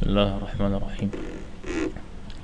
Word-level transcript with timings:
بسم 0.00 0.16
الله 0.16 0.36
الرحمن 0.36 0.72
الرحيم. 0.80 1.10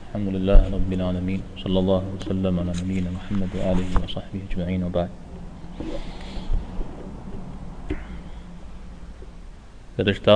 الحمد 0.09 0.29
لله 0.29 0.61
رب 0.77 0.93
العالمين 0.93 1.41
صلى 1.65 1.79
الله 1.79 2.03
وسلم 2.21 2.53
على 2.61 2.73
نبينا 2.85 3.11
محمد 3.11 3.49
وآله 3.57 3.89
وصحبه 4.05 4.41
أجمعين 4.51 4.85
وبعد. 4.85 5.09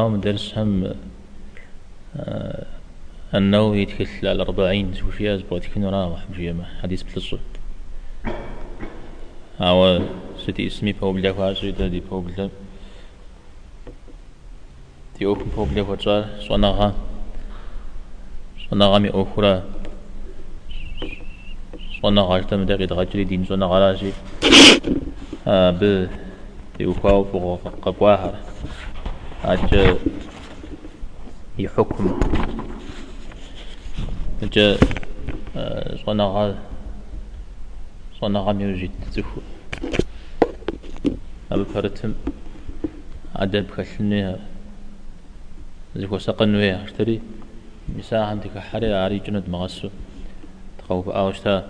من 0.08 0.20
درس 0.20 0.58
هم 0.58 0.94
آه، 2.16 2.66
النووي 3.34 3.82
يتكل 3.82 4.24
على 4.24 4.32
الأربعين 4.32 4.94
شو 4.96 5.12
شيء 5.12 5.34
أزبط 5.34 5.60
تكن 5.60 5.84
راوح 5.84 6.24
بجيمة 6.32 6.64
حديث 6.80 7.02
بلصو 7.02 7.36
أو 9.60 10.00
ستي 10.40 10.66
اسمي 10.66 10.92
بوبلا 10.92 11.32
فاسي 11.32 11.70
دي 11.70 12.00
بوبلا 12.00 12.48
تي 15.14 15.26
أوكم 15.26 15.48
بوبلا 15.56 15.84
فاسي 15.84 16.48
صنعها 16.48 16.48
صنعها 16.48 17.09
مي 18.72 19.10
أخرى. 19.10 19.62
صنعها 22.02 22.36
اجتمع 22.36 22.62
دقي 22.64 22.86
دغجري 22.86 23.24
دين 23.24 23.44
صنعها 23.44 23.78
راشي 23.78 24.12
آه 25.46 25.70
ب 25.70 26.08
أخوة 26.80 27.24
فوق 27.24 27.60
قبواها 27.82 28.40
أجا 29.44 29.96
يحكم. 31.58 32.20
أجا 34.42 34.78
صنعها 36.06 36.54
صنعها 38.20 38.52
ميوجد 38.52 38.90
تزخو 39.12 39.40
أبو 41.52 41.64
فرتم 41.64 42.14
أدب 43.36 43.70
خشني 43.70 44.36
زخو 45.96 46.18
سقن 46.18 46.54
ويا 46.54 46.84
اشتري 46.84 47.20
مساحة 47.98 48.24
عندك 48.24 48.58
حري 48.58 48.94
عري 48.94 49.18
جند 49.18 49.48
مغسو. 49.48 49.88
تخوف 50.78 51.08
أوشتا 51.08 51.68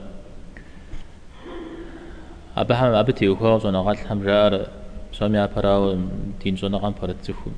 أبهم 2.56 2.92
أبتي 2.92 3.28
وخو 3.28 3.58
صنعها 3.58 3.92
الحم 3.92 4.24
جار. 4.24 4.66
سامي 5.12 5.44
أبراو 5.44 5.98
دين 6.42 6.56
صنعها 6.56 6.90
فرتزخو. 6.90 7.50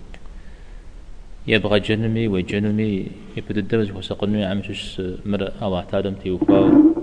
يبغى 1.47 1.81
جنمي 1.81 2.29
وجنمي 2.29 3.07
يبدو 3.37 3.61
الدرج 3.61 3.93
وسقني 3.97 4.45
عمشش 4.45 5.03
مر 5.27 5.53
أو 5.63 5.77
اعتادم 5.77 6.15
تيوفاو 6.15 6.95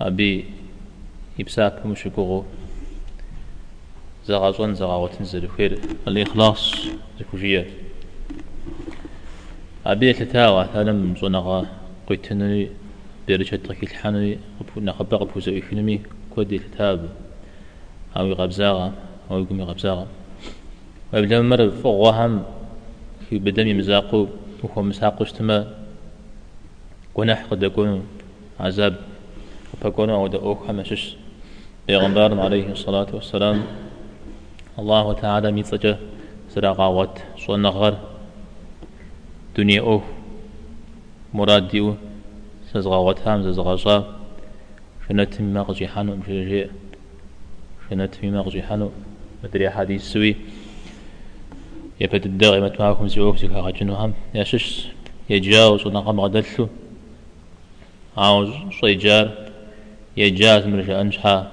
أبي 0.00 0.44
يبساب 1.38 1.86
مش 1.86 2.08
كوغو 2.16 2.44
زغازون 4.26 4.74
زغاوتن 4.74 5.24
زلفير 5.24 5.78
الإخلاص 6.08 6.74
زكوجية. 7.20 7.66
أبي 9.88 10.12
تتاوى 10.12 10.68
ثالم 10.72 11.14
زونغا 11.20 11.66
قيتني 12.08 12.68
درجة 13.28 13.56
تركي 13.56 13.86
الحانوي 13.86 14.38
نخبق 14.76 15.22
بوزا 15.34 15.58
إخنمي 15.58 16.00
كودي 16.34 16.58
تتاب. 16.58 17.08
أو 18.16 18.26
يغبزاغا 18.26 18.92
أو 19.30 19.38
يقوم 19.40 19.60
يغبزاغا 19.60 20.06
ويبدأ 21.12 21.40
مر 21.40 21.70
فوقهم 21.70 22.42
في 23.28 23.38
بدمي 23.38 23.74
مزاقو 23.74 24.26
وهو 24.62 24.82
مساقو 24.82 25.24
اشتما 25.24 25.74
ونح 27.14 27.44
قد 27.50 27.62
يكون 27.62 28.02
عذاب. 28.60 28.96
فكون 29.80 30.10
أو 30.10 30.26
دعوك 30.26 30.66
حمشش 30.68 31.16
بيغمبار 31.86 32.40
عليه 32.40 32.72
الصلاة 32.72 33.06
والسلام. 33.14 33.62
الله 34.78 35.12
تعالى 35.12 35.52
ميتسجة 35.52 35.96
سراغاوت 36.50 37.18
سو 37.46 37.56
نغر 37.56 38.07
دنيا 39.58 39.80
أوه. 39.80 40.02
مراد 41.34 41.68
ديو 41.68 41.94
سزغاوت 42.72 43.18
هم 43.26 43.52
زغاجا 43.52 43.96
شنت 45.08 45.40
مغجي 45.40 45.86
حانو 45.88 46.16
مشجي 46.16 46.66
شنت 47.90 48.14
مغجي 48.22 48.62
حانو 48.62 48.90
مدري 49.44 49.70
حديث 49.70 50.02
سوي 50.12 50.36
يبت 52.00 52.26
الدغ 52.26 52.60
ما 52.60 52.68
تماكم 52.68 53.08
زيوك 53.08 53.36
زكا 53.36 53.60
غجنو 53.60 53.94
هم. 53.94 54.12
يشش 54.34 54.88
يجاوز 55.30 55.86
ونقم 55.86 56.20
غدلو 56.20 56.68
عاوز 58.16 58.50
صيجار 58.80 59.26
يجاز 60.16 60.66
مرجع 60.66 61.00
أنجحا 61.00 61.52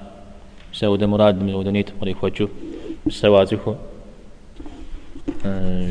سود 0.74 1.03
مراد 1.03 1.35
من 1.44 1.53
ودنيت 1.53 1.90
مريف 2.01 2.24
وجو 2.24 2.47
سوازكو 3.09 3.75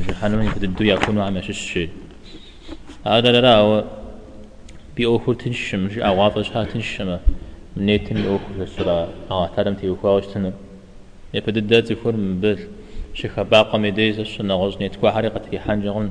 جحنم 0.09 0.43
يبت 0.43 0.65
الدو 0.65 0.85
يكون 0.85 1.19
عم 1.19 1.37
يشش 1.37 1.89
هذا 3.07 3.41
لا 3.41 3.85
بيأخر 4.97 5.35
تنشم 5.35 6.01
أواطش 6.01 6.53
ها 6.53 6.65
تنشم 6.65 7.19
منيتم 7.77 8.17
يأخر 8.17 8.63
السرعة 8.63 9.09
آه 9.31 9.47
ترم 9.57 9.75
تيوكواش 9.75 10.27
تنم 10.27 10.53
يبت 11.35 11.57
الدات 11.57 11.91
يكون 11.91 12.17
من 12.17 12.41
بل 12.41 12.59
شيخ 13.15 13.41
باقة 13.41 13.79
ميديز 13.79 14.21
السنة 14.21 14.55
غزني 14.55 14.89
تكوا 14.89 15.11
حريقة 15.11 15.41
في 15.51 15.61
حنجغن 15.61 16.11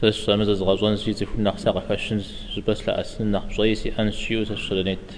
سس 0.00 0.14
سمز 0.14 0.62
غزون 0.62 0.96
زي 0.96 1.12
تفون 1.12 1.44
نخساق 1.44 1.78
فاشن 1.78 2.22
زبس 2.56 2.88
لا 2.88 3.00
أسن 3.00 3.32
نخ 3.32 3.44
بصيسي 3.46 3.92
أن 3.98 4.10
شيو 4.10 4.44
سسرنيت 4.44 5.08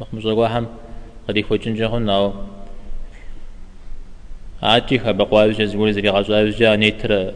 مخمز 0.00 0.26
هم 0.26 0.66
قد 1.28 1.36
يفوجن 1.36 1.74
جغن 1.74 2.02
ناو 2.02 2.32
عاجي 4.62 4.98
خبقوا 4.98 5.46
بجز 5.46 5.76
ولي 5.76 5.92
زري 5.92 6.10
غزوا 6.10 6.42
بجا 6.44 6.76
نيتر 6.76 7.32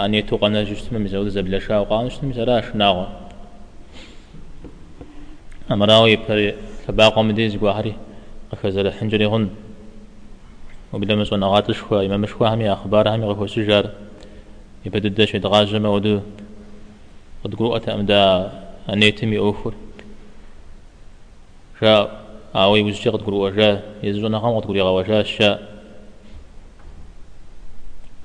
أني 0.00 0.22
توقنا 0.22 0.64
جشتم 0.64 1.04
مزود 1.04 1.28
زبلا 1.28 1.58
شاو 1.58 1.84
قانشتم 1.84 2.28
مزراش 2.28 2.64
ناغو 2.74 3.06
أمراوي 5.70 6.16
بر 6.16 6.54
تباقوا 6.86 7.22
مديز 7.22 7.56
قواري 7.56 7.94
أخذ 8.52 8.76
الحنجري 8.76 9.26
غن. 9.26 9.48
وبدا 10.92 11.14
مس 11.14 11.32
ونغات 11.32 11.72
شخوا 11.72 12.06
إمام 12.06 12.26
شخوا 12.26 12.48
همي 12.48 12.72
أخبار 12.72 13.08
همي 13.08 13.24
غفو 13.24 13.46
سجار. 13.46 13.90
يبدو 14.86 15.08
الدش 15.08 15.34
يتغاجم 15.34 15.84
ودو. 15.86 16.20
قد 17.44 17.54
قوة 17.54 17.82
أمدا 17.88 18.52
أنيتمي 18.88 19.38
أوفر. 19.38 19.74
شا 21.80 22.22
آوي 22.54 22.82
وزجي 22.82 23.10
قد 23.10 23.22
قلوا 23.22 23.50
جا 23.50 23.82
يزجون 24.02 24.40
خام 24.40 24.60
قد 24.60 24.64
قلوا 24.66 24.90
وجا 24.90 25.22
شا 25.22 25.58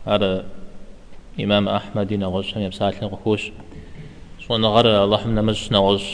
هذا 0.06 0.46
إمام 1.40 1.70
أحمد 1.70 2.14
نغش 2.14 2.58
هم 2.58 2.62
يبسات 2.62 3.03
لنغفوش 3.03 3.52
سوى 4.48 4.58
نغر 4.58 5.03
اللهم 5.03 5.40
نمس 5.40 5.72
نغش 5.72 6.08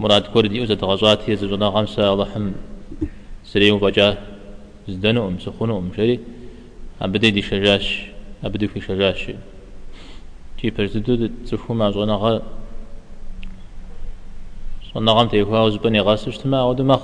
مراد 0.00 0.22
كردي 0.22 0.60
وزد 0.60 0.84
غزات 0.84 1.28
يزجون 1.28 1.70
خمسة 1.70 2.12
اللهم 2.12 2.54
سريم 3.44 3.74
أم 5.04 5.38
سخونو 5.38 5.78
أم 5.78 5.90
شري 5.96 6.20
أبدي 7.02 7.30
دي 7.30 7.42
شجاش 7.42 8.06
أبدي 8.44 8.68
في 8.68 8.80
شجاش 8.80 9.30
تي 10.58 10.70
برزدو 10.70 11.26
تسخو 11.26 11.74
ما 11.74 11.90
زونا 11.90 12.16
غا 12.22 12.42
زونا 14.94 15.12
غام 15.12 15.28
تيخوا 15.28 15.58
وزبني 15.58 16.00
غاسش 16.00 16.38
تما 16.38 16.62
ودمخ 16.62 17.02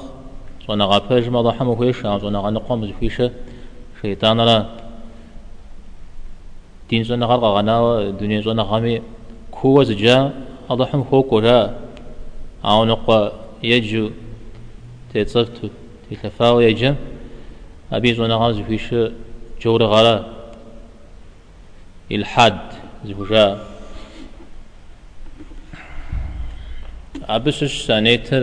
زونا 0.68 0.84
غا 0.84 0.98
برج 0.98 1.28
ما 1.28 1.42
ضحم 1.42 1.68
وخيش 1.68 2.06
زونا 2.06 2.38
غا 2.38 2.50
نقوم 2.50 2.86
زفيشة 2.86 3.30
شيطان 4.02 4.40
لا 4.40 4.87
دين 6.90 7.04
زونا 7.04 7.26
غا 7.26 7.36
غنا 7.36 8.10
دنيا 8.10 8.40
زونا 8.40 8.62
غامي 8.62 9.02
كوا 9.50 9.84
زجا 9.84 10.32
أضحم 10.70 11.04
خوكو 11.04 11.40
جا 11.40 11.78
أو 12.64 12.84
نقوى 12.84 13.32
يجو 13.62 14.10
تيتصفتو 15.12 15.68
تيتفاو 16.08 16.60
يجم 16.60 16.94
أبي 17.92 18.14
زونا 18.14 18.36
غاز 18.36 18.58
فيش 18.58 18.94
جور 19.62 19.82
غلا 19.82 20.26
الحد 22.12 22.60
زوجا 23.04 23.58
أبسش 27.28 27.86
سانيتر 27.86 28.40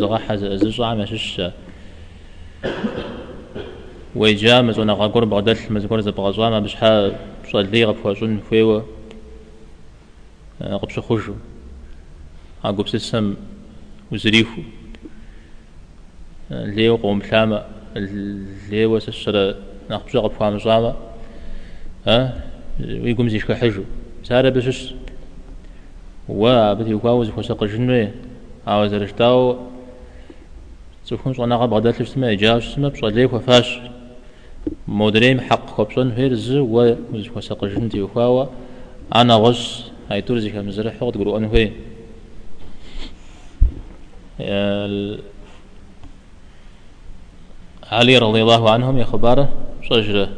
زغاحة 0.00 0.36
زغاحة 0.36 0.94
مشش 0.94 1.42
ويجا 4.16 4.62
مزونا 4.62 4.92
غاقور 4.92 5.24
بغدل 5.24 5.56
مزقور 5.70 6.00
زبغزوا 6.00 6.48
ما 6.50 6.60
بشحا 6.60 7.12
صلي 7.52 7.84
غفواشون 7.84 8.40
فيو 8.50 8.82
قبش 10.60 10.98
خوشو 10.98 11.34
أقوب 12.64 12.88
سسم 12.88 13.36
وزريفو. 14.12 14.62
ليو 16.50 16.96
قوم 16.96 17.18
بلامة 17.18 17.64
اللي 17.96 18.86
وسسر 18.86 19.54
نخبز 19.90 20.16
غب 20.16 20.30
فام 20.30 20.58
زاما 20.58 20.96
ها 22.06 22.44
ويقوم 22.80 23.28
زيش 23.28 23.44
كحجو 23.44 23.84
سارة 24.24 24.48
بسس 24.48 24.94
وابتي 26.28 26.94
وكاوز 26.94 27.30
فسق 27.30 27.64
جنوي 27.64 28.08
عاوز 28.66 28.94
رشتاو 28.94 29.56
تكون 31.06 31.34
صنع 31.34 31.56
غب 31.56 31.74
غدات 31.74 32.02
لسما 32.02 32.32
إجاز 32.32 32.62
سما 32.62 32.88
بصلي 32.88 33.24
وفاش 33.24 33.78
مودريم 34.88 35.40
حق 35.40 35.74
كوبشون 35.76 36.10
هيرز 36.12 36.50
و 36.52 36.94
وسقجن 37.36 37.88
دي 37.88 38.02
وخاوا 38.02 38.46
أنا 39.14 39.34
غش 39.34 39.82
هاي 40.10 40.22
تورزي 40.22 40.50
كم 40.50 40.70
زرح 40.70 41.02
وقت 41.02 41.18
قرؤ 41.18 41.36
أنه 41.36 41.50
هي 41.54 41.72
علي 47.92 48.18
رضي 48.18 48.42
الله 48.42 48.70
عنهم 48.70 48.98
يا 48.98 49.04
خبارة 49.04 49.48
شجرة 49.82 50.28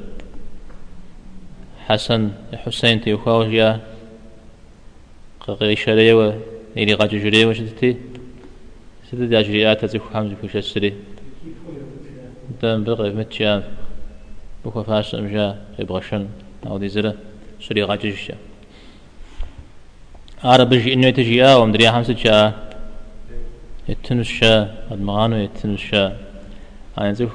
حسن 1.86 2.30
حسين 2.54 3.00
تيوخاوش 3.00 3.46
يا 3.46 3.80
قاقي 5.40 5.76
شريوة 5.76 6.40
إلي 6.76 6.94
قاجو 6.94 7.18
جريوة 7.18 7.52
شدتي. 7.52 7.96
سدد 9.10 9.32
أجريات 9.34 9.84
تزيخ 9.84 10.02
حمزي 10.12 10.34
كوش 10.40 10.56
السري 10.56 10.94
دم 12.62 12.84
بغي 12.84 13.10
متشام 13.10 13.62
بوكو 14.64 14.82
فاش 14.82 15.14
أمجا 15.14 15.58
يبغشن 15.78 16.28
أو 16.66 16.78
دي 16.78 16.88
زرة 16.88 17.14
سري 17.60 17.96
جشا 17.96 18.34
عرب 20.44 20.68
بجي 20.68 20.92
إنو 20.92 21.08
يتجي 21.08 21.44
آه 21.44 21.58
ومدري 21.58 21.90
حمسة 21.90 22.16
شا 22.16 22.36
يتنوش 23.88 24.32
شا 24.38 24.52
المغانو 24.92 25.36
يتنوش 25.36 25.90
شا 25.90 26.16
أنا 26.98 27.12
زيخ 27.12 27.32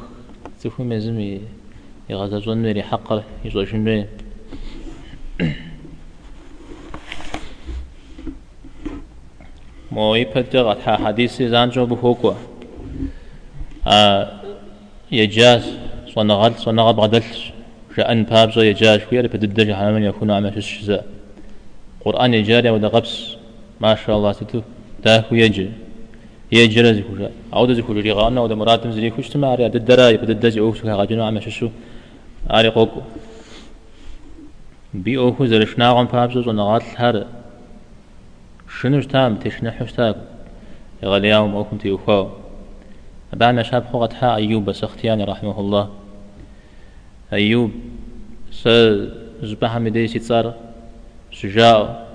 زيخ 0.62 0.82
مزمي 0.82 1.42
يغزا 2.10 2.40
زون 2.40 2.82
حقر 2.82 3.24
يزوجن 3.46 4.06
مو 9.92 10.16
يبدغ 10.16 10.72
أتها 10.72 10.98
حديثي 10.98 11.50
زانجو 11.50 11.86
بهوكوا 11.86 12.34
آه 13.88 14.42
يجاز 15.12 15.85
صنغل 16.16 16.54
صنغل 16.66 16.94
بغدلش 16.94 17.52
شأن 17.96 18.24
بابزو 18.24 18.62
يجاز 18.62 19.00
شوية 19.00 19.22
لبددج 19.22 19.72
حمام 19.72 20.04
يكون 20.04 20.32
عما 20.32 20.50
في 20.52 20.58
الشزاء 20.58 21.06
قرآن 22.06 22.34
يجاري 22.34 22.70
ودا 22.70 22.88
قبس 22.88 23.36
ما 23.82 23.96
شاء 23.96 24.18
الله 24.18 24.32
ستو 24.32 24.62
داكو 25.04 25.36
يجري 25.36 25.72
يجري 26.52 26.94
زي 26.94 27.02
كوجا 27.02 27.32
عودة 27.54 27.74
زي 27.74 27.82
كوجا 27.82 28.02
ريغانا 28.02 28.42
ودا 28.42 28.56
مراتم 28.56 28.92
زي 28.92 29.10
كوش 29.10 29.30
تما 29.30 29.48
عريا 29.48 29.68
ددرا 29.68 30.10
يبددج 30.10 30.58
أوسو. 30.58 30.84
كاغاجنو 30.84 31.24
عما 31.24 31.40
ششو 31.40 31.70
عري 32.50 32.68
قوكو. 32.68 33.02
بي 34.94 35.18
أوكو 35.18 35.46
زرشناغم 35.46 36.06
بابزو 36.06 36.44
صنغال 36.44 36.84
هر. 36.96 37.26
شنو 38.80 39.02
تام 39.02 39.36
تشنا 39.36 39.72
حشتاك 39.72 40.16
يغلياهم 41.04 41.56
أو 41.56 41.64
كنت 41.64 41.86
يخاو 41.86 42.30
بعد 43.34 43.62
شاب 43.62 43.84
خغت 43.94 44.14
ها 44.22 44.36
أيوب 44.36 44.72
سختياني 44.72 45.24
رحمه 45.24 45.60
الله. 45.60 45.90
أيوب 47.36 47.72
س 48.52 48.64
زبها 49.44 49.80
مدي 49.80 50.08
سيتصار 50.08 50.54
شجاع. 51.32 52.06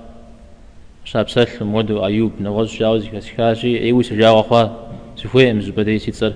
شاب 1.05 1.29
سل 1.29 1.47
مودو 1.61 2.05
أيوب 2.05 2.31
نغز 2.39 2.77
جاوز 2.77 3.07
كاسكاشي 3.07 3.79
أيوي 3.79 4.03
سجاع 4.03 4.39
أخوا 4.39 4.67
سفوي 5.15 5.53
مزبدي 5.53 5.99
سيتصار 5.99 6.33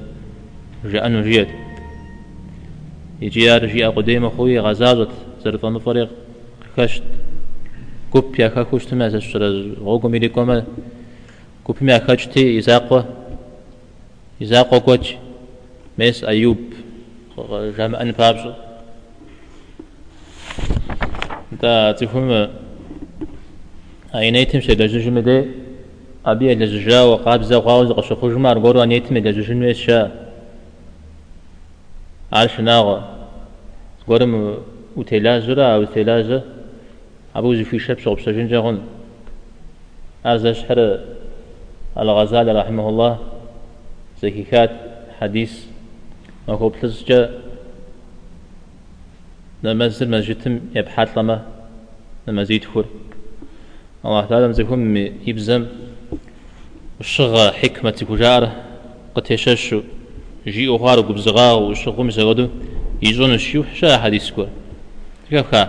جاء 0.85 1.21
جيت 1.21 1.47
يجي 3.21 3.55
أرجي 3.55 3.87
أقديم 3.87 4.25
أخوي 4.25 4.59
غزازت 4.59 5.09
زرطان 5.43 5.79
فريق 5.79 6.09
كشت 6.77 7.03
كوب 8.11 8.39
يا 8.39 8.47
كاكوش 8.47 8.85
تما 8.85 9.09
زشر 9.09 9.43
غوغو 9.79 10.09
ميري 10.09 10.29
كوما 10.29 10.63
كوب 11.63 11.75
ميا 11.81 11.97
كاچتي 11.97 12.59
إزاقوا 12.59 13.01
إزاقوا 14.41 14.79
كوچ 14.79 15.05
ميس 15.99 16.23
أيوب 16.23 16.57
جامع 17.77 18.01
أن 18.01 18.11
بابش 21.65 21.91
دا 21.91 21.91
تفهم 21.91 22.49
أينيتم 24.15 24.59
شيء 24.59 24.77
لجوج 24.77 25.07
مدي 25.07 25.45
أبي 26.25 26.55
لجوجا 26.55 27.01
وقابزة 27.01 27.57
وقاوز 27.57 27.91
قشخوج 27.91 28.33
مار 28.33 28.59
غورو 28.59 28.83
أنيتم 28.83 29.17
لجوج 29.17 29.51
ميس 29.51 29.77
شا 29.77 30.11
عارش 32.33 32.59
ناغو 32.59 33.01
غورم 34.09 34.57
وتلاجرا 34.95 35.65
أو 35.75 35.83
تلاجرا 35.83 36.41
أبو 37.35 37.63
في 37.63 37.79
شب 37.79 37.99
شغب 37.99 38.19
سجن 38.19 38.47
جهن 38.47 38.77
أرز 40.25 40.45
أشهر 40.45 40.99
الغزالي 41.97 42.51
رحمه 42.51 42.89
الله 42.89 43.13
زكيكات 44.21 44.71
حديث 45.19 45.53
ما 46.47 46.53
هو 46.53 46.69
بلزجة 46.69 47.29
نمزل 49.63 50.09
مسجدتم 50.09 50.59
يبحث 50.75 51.17
لما 51.17 51.54
نمزيد 52.27 52.65
خور 52.65 52.85
الله 54.05 54.25
تعالى 54.25 54.47
مزيكم 54.47 54.97
يبزم 54.97 55.65
الشغى 56.99 57.51
حكمة 57.51 57.91
كجار 58.09 58.51
يشش 59.29 59.75
جي 60.47 60.75
أخوار 60.75 60.99
وقبزغا 60.99 61.51
وشغو 61.51 62.03
مسغدو 62.03 62.47
يجون 63.01 63.33
الشيوح 63.33 63.75
شا 63.75 63.97
حديث 63.97 64.29
كور 64.31 64.47
كيف 65.29 65.51
خا 65.51 65.63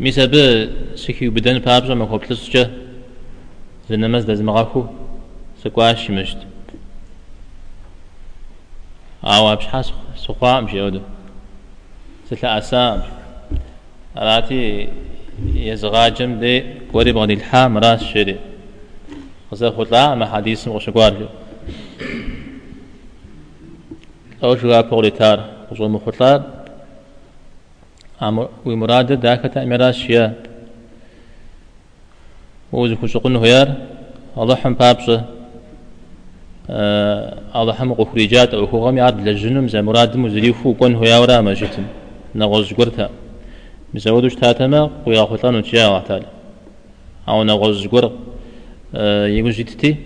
به 0.00 0.68
سکی 0.94 1.28
بدن 1.28 1.58
پابجا 1.58 1.94
ما 1.94 2.06
خوبتلس 2.06 2.50
جه 2.50 2.70
زنمز 3.88 4.24
دز 4.24 4.40
مغاخو 4.40 4.84
سکواش 5.64 6.10
مشت. 6.10 6.38
آو 9.24 9.52
أبش 9.52 9.66
حاس 9.66 9.92
سخام 10.16 10.66
جودو 10.66 11.00
ستلا 12.26 12.58
أسام 12.58 13.02
راتي 14.16 14.88
يزغاجم 15.54 16.38
دي 16.40 16.64
قريب 16.92 17.18
غدي 17.18 17.34
الحام 17.34 17.78
راس 17.78 18.04
شري 18.04 18.36
خزا 19.50 19.70
خطلا 19.70 20.14
ما 20.14 20.26
حديث 20.26 20.68
وشكوار 20.68 21.12
جو. 21.18 21.26
أو 24.44 24.56
شو 24.56 24.82
بوليتار 24.82 25.38
وشو 25.72 25.88
مخطلار 25.88 26.42
ومراد 28.66 29.12
ذاك 29.12 29.42
تأمير 29.54 29.92
شيا 29.92 30.34
وزي 32.72 32.96
خشقن 32.96 33.36
هيار 33.36 33.68
الله 34.38 34.54
حم 34.54 34.74
بابسه 34.74 35.24
الله 37.58 37.72
حم 37.72 37.92
قخريجات 37.92 38.54
أو 38.54 38.66
خوغم 38.66 38.98
يعرض 38.98 39.20
للجنم 39.20 39.68
زي 39.68 39.82
مراد 39.82 40.16
مزريفو 40.16 40.74
كون 40.74 40.94
هيا 40.96 41.18
ورا 41.18 41.40
ما 41.40 41.54
جتم 41.54 41.84
نغوز 42.34 42.72
قرتا 42.72 43.10
مزودوش 43.94 44.34
تاتما 44.34 44.90
ويا 45.06 45.24
خطان 45.24 45.54
وتجا 45.54 45.86
وعتال 45.88 46.22
أو 47.28 47.44
نغوز 47.44 47.86
قر 47.86 48.12
يقول 49.36 49.50
جتتي 49.50 49.96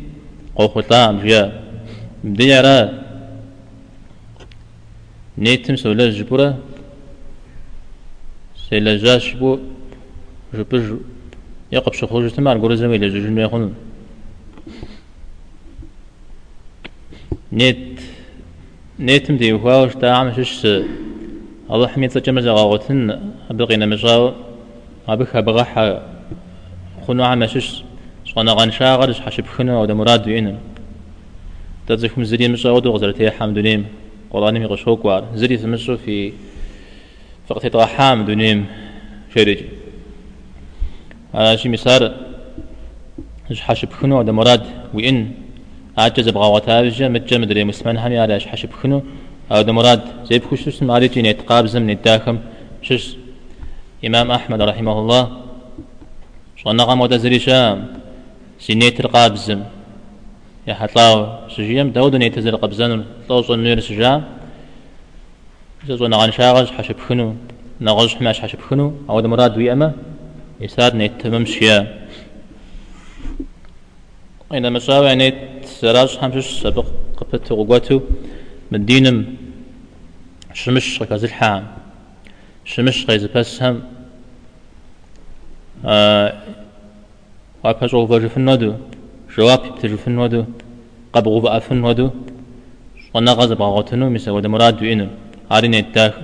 قو 0.56 0.68
خطان 0.68 1.20
جيا 1.22 1.42
مدي 2.24 2.48
يرى 2.48 3.04
نيتم 5.38 5.76
سولا 5.76 6.10
جبرة 6.10 6.58
سي 8.68 8.80
لجاش 8.80 9.32
بو 9.32 9.58
جو 10.54 10.64
بو 10.64 10.96
يقب 11.72 11.92
شخو 11.92 12.20
جو 12.20 12.28
تمار 12.28 12.58
غور 12.58 12.74
زمي 12.74 12.98
لجو 12.98 13.18
جنو 13.18 13.40
يخون 13.40 13.74
نيت 17.52 18.00
نيتم 18.98 19.36
دي 19.36 19.52
وخاوش 19.52 19.94
تا 19.94 20.06
عمشش 20.06 20.66
الله 21.70 21.86
حميد 21.88 22.10
سجمع 22.10 22.40
زغاوتن 22.40 23.20
أبقينا 23.50 23.86
مجاو 23.86 24.32
أبخ 25.08 25.36
أبغاح 25.36 25.72
خنو 27.06 27.24
عمشش 27.24 27.84
سوانا 28.26 28.52
غان 28.52 28.70
شاغر 28.70 29.14
حشب 29.14 29.46
خنو 29.46 29.80
أو 29.80 29.84
دا 29.84 29.94
مراد 29.94 30.28
وينم 30.28 30.58
تزيكم 31.86 32.24
زري 32.24 32.48
مجاو 32.48 32.78
دو 32.78 32.90
غزرتي 32.90 33.30
حمد 33.30 33.58
نيم. 33.58 33.84
قرآني 34.30 34.58
ميغشوك 34.58 35.04
وار. 35.04 35.24
زري 35.34 35.56
ثمشو 35.56 35.96
في 35.96 36.32
فقط 37.48 37.64
يطغى 37.64 37.86
حام 37.86 38.24
دونيم 38.24 38.66
شريج 39.34 39.58
على 41.34 41.58
شي 41.58 41.68
مسار 41.68 42.14
حشب 43.60 43.92
خنو 43.92 44.20
هذا 44.20 44.32
مراد 44.32 44.62
وإن 44.94 45.30
عجز 45.98 46.28
بغاوة 46.28 46.62
هاوجة 46.68 47.08
متجا 47.08 47.38
مدري 47.38 47.64
مسلمان 47.64 47.96
هني 47.96 48.18
على 48.18 48.36
اش 48.36 48.46
حشب 48.46 48.72
خنو 48.72 49.02
هذا 49.52 49.72
مراد 49.72 50.00
زي 50.24 50.40
اسم 50.52 50.90
عاريتي 50.90 51.22
نتقاب 51.22 51.66
زمن 51.66 51.90
الداخم 51.90 52.38
شش 52.82 53.16
إمام 54.06 54.30
أحمد 54.30 54.60
رحمه 54.62 54.98
الله. 54.98 55.24
شو 56.56 56.72
نغم 56.72 57.00
ودزري 57.00 57.38
شام؟ 57.38 57.78
سنيت 58.58 59.00
القابزم 59.00 59.60
يا 60.68 60.74
حطلاو 60.74 61.48
سجيم 61.54 61.90
داود 61.90 62.16
نيتزل 62.16 62.56
قبزن 62.56 63.04
طوص 63.28 63.50
النير 63.50 63.80
سجام 63.80 64.24
جزو 65.88 66.06
نغان 66.06 66.32
شاغج 66.32 66.66
حشب 66.76 66.98
خنو. 66.98 67.34
نغج 67.80 68.14
حماش 68.14 68.40
حشب 68.40 68.60
خنو. 68.60 68.92
أو 69.10 69.20
ده 69.20 69.28
مراد 69.28 69.56
وي 69.56 69.72
أما؟ 69.72 69.92
يسار 70.60 70.94
نيت 70.94 71.12
تمام 71.20 71.44
شيا. 71.44 71.78
أين 74.52 74.72
مساوي 74.72 75.14
نيت 75.14 75.34
سراج 75.64 76.18
حمشش 76.18 76.48
سبق 76.62 76.86
قبت 77.16 77.52
غواتو. 77.52 78.00
من 78.70 78.84
دينم 78.84 79.36
شمش 80.54 81.02
غكاز 81.02 81.24
الحام 81.24 81.66
شمش 82.64 83.06
غيز 83.08 83.24
بسهم 83.24 83.82
آه 85.84 86.32
وابهجو 87.64 88.06
فجو 88.06 88.28
في 88.28 88.36
النودو 88.36 88.72
جواب 89.36 89.60
بتجو 89.74 89.96
في 89.96 90.08
النودو 90.08 90.44
قبغو 91.12 91.40
بقى 91.40 91.60
في 91.60 91.72
النودو 91.72 92.10
ونغز 93.14 93.52
بغوتنو 93.52 94.10
مثل 94.10 94.30
ود 94.30 94.46
مراد 94.46 94.76
بينو 94.78 95.08
عارين 95.50 95.74
التاخ 95.74 96.14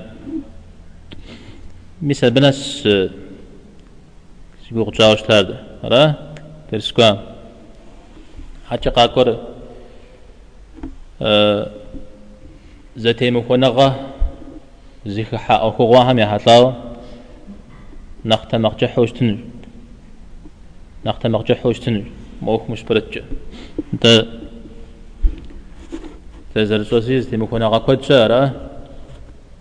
مثل 2.02 2.30
بنس 2.30 2.88
سيقو 4.68 4.90
جاوش 4.90 5.22
تارد 5.22 5.48
را 5.84 6.02
ترسكوا 6.70 7.12
حتى 8.68 8.90
قاكور 8.90 9.28
أه 11.22 11.70
زتي 12.96 13.30
مخونغا 13.30 14.10
زيخ 15.06 15.34
حق 15.34 15.62
أخوهم 15.64 16.18
يا 16.18 16.26
حطاو 16.26 16.72
نخت 18.24 18.54
مقجح 18.54 18.90
حوشتنو 18.94 19.36
نخت 21.06 21.26
مقجح 21.26 21.58
حوشتنو 21.62 22.02
موخ 22.42 22.70
مش 22.70 22.82
برتج 22.82 23.22
انت 23.94 24.26
تزر 26.54 26.82
سوسيز 26.84 27.30
تي 27.30 27.36
مخونغا 27.36 27.78
كود 27.78 28.02
شارع 28.02 28.52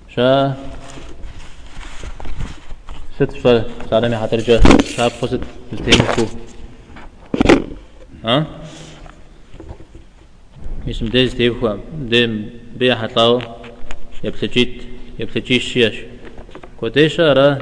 شا 0.09 0.53
ست 3.19 3.35
شا 3.43 3.63
سالمي 3.89 4.17
حترجع 4.17 4.59
شاب 4.95 5.11
خصت 5.11 5.39
التيمكو 5.73 6.25
ها؟ 8.25 8.58
مش 10.89 11.03
مدز 11.03 11.35
تيفوا 11.35 11.77
دم 12.11 12.45
بيا 12.77 12.95
حطاو 12.95 13.41
يبتجيت 14.23 14.73
يبتجي 15.19 15.59
شيش 15.59 15.95
كوديشا 16.79 17.33
را 17.33 17.57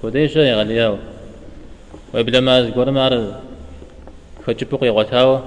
كوديشا 0.00 0.38
يغلياو 0.38 0.96
ويبلا 2.14 2.40
ما 2.40 2.62
زغور 2.62 2.90
مار 2.90 3.40
خجبق 4.46 4.84
يغتاو 4.84 5.40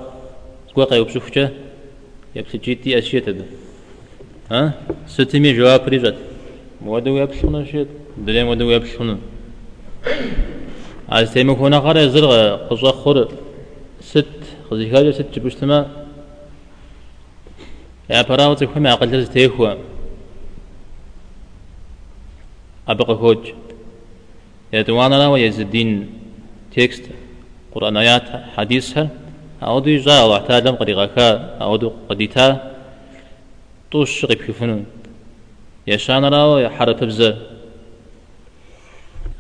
زغوق 0.70 0.94
يبشوفجا 0.94 1.46
يبتجيتي 2.36 2.98
اشياء 2.98 3.24
تب 3.24 3.42
ها 4.52 4.74
ستمي 5.08 5.54
جواب 5.58 5.88
ريجت 5.88 6.18
مودو 6.82 7.18
يبشونو 7.18 7.66
شيت 7.66 7.88
دليم 8.26 8.46
مودو 8.46 8.72
يبشونو 8.72 9.18
از 11.10 11.34
تيمو 11.34 11.56
كونا 11.56 11.80
خار 11.82 12.08
زرغ 12.08 12.32
قزا 12.70 12.92
خور 12.92 13.18
ست 14.02 14.40
خزيكاجا 14.70 15.12
ست 15.12 15.28
جبشتما 15.34 15.99
يا 18.10 18.22
براو 18.22 18.54
تكون 18.54 18.88
أقل 18.88 19.28
تيخوا 19.28 19.74
أبقى 22.88 23.14
هوج 23.14 23.54
يا 24.74 24.82
دوانا 24.82 25.28
ويز 25.28 25.60
الدين 25.60 26.10
تكست 26.76 27.04
قرآن 27.74 27.98
آيات 27.98 28.28
حديثها 28.58 29.10
أودو 29.64 29.96
جاء 29.98 30.26
الله 30.26 30.38
تعالى 30.38 30.70
قريغاكا 30.70 31.58
أودو 31.62 31.92
قديتا 32.10 32.76
طوش 33.92 34.20
شغب 34.20 34.32
كيفنون 34.34 34.86
يا 35.88 35.98
شان 35.98 36.26
راو 36.26 36.58
يا 36.58 36.70
حرف 36.70 37.04
بزا. 37.04 37.38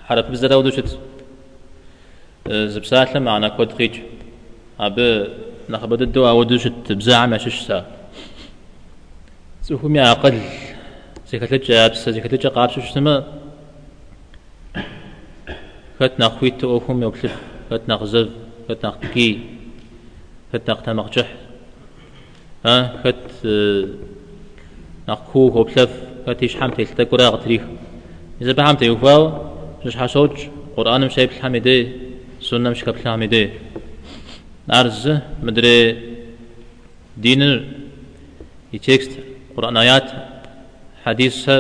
حرف 0.05 0.25
بزا 0.31 0.47
راو 0.47 0.61
دوشت 0.61 0.99
زبسات 2.47 3.15
لما 3.15 3.37
أنا 3.37 3.49
كود 3.49 3.71
خيج 3.77 3.95
أبي 4.79 5.27
نخبد 5.69 6.01
الدواء 6.01 6.33
ودوشت 6.35 6.91
بزا 6.91 7.15
عم 9.71 9.77
شش 9.77 9.81
ساعة 9.81 9.81
سوهم 9.81 9.95
يا 9.95 10.11
أقل 10.11 10.41
زكتلج 11.27 11.71
أبس 11.71 12.09
زكتلج 12.09 12.47
قابس 12.47 12.79
شسما 12.79 13.23
خت 15.99 16.11
نخويت 16.19 16.63
أوهم 16.63 17.01
يوكلف 17.01 17.35
خت 17.71 17.81
نخزف 17.89 18.29
خت 18.69 18.85
نختكي 18.85 19.39
خت 20.53 20.69
نخت 20.69 20.89
مخجح 20.89 21.27
ها 22.65 23.01
خت 23.03 23.47
نخكو 25.09 25.49
هوبلف 25.49 25.89
خت 26.27 26.43
يشحم 26.43 26.69
تلتا 26.69 27.03
قراء 27.03 27.35
تريخ 27.35 27.61
إذا 28.41 28.51
بحم 28.51 28.75
تيوفاو 28.75 29.51
جش 29.85 29.97
حشوج 29.97 30.31
قرآن 30.77 31.05
مش 31.05 31.19
هيبل 31.19 31.33
حميدي 31.33 31.91
سنة 32.41 32.69
مش 32.69 32.83
كبل 32.83 32.99
حميدي 33.05 33.49
نارز 34.67 35.17
مدري 35.43 35.97
دين 37.17 37.73
يتكست 38.73 39.28
قرآن 39.59 39.77
آيات 39.77 40.11
حديث 41.03 41.51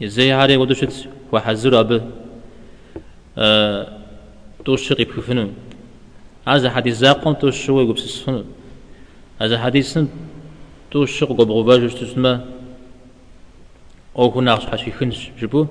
يزي 0.00 0.32
هاري 0.32 0.56
ودوشت 0.56 1.08
وحزر 1.32 1.80
أب 1.80 2.10
أه 3.38 3.86
توشق 4.64 5.00
يبكفنون 5.00 5.54
هذا 6.48 6.70
حديث 6.70 6.94
زاقم 6.96 7.32
توشق 7.32 7.74
يقبسسفنون 7.74 8.44
هذا 9.40 9.58
حديث 9.58 9.98
توشق 10.90 11.28
قبغباج 11.28 11.94
تسمى 11.94 12.40
أو 14.18 14.28
هنا 14.28 14.50
ناقص 14.50 14.66
حشي 14.66 14.92
خنش 14.92 15.30
جبو. 15.40 15.66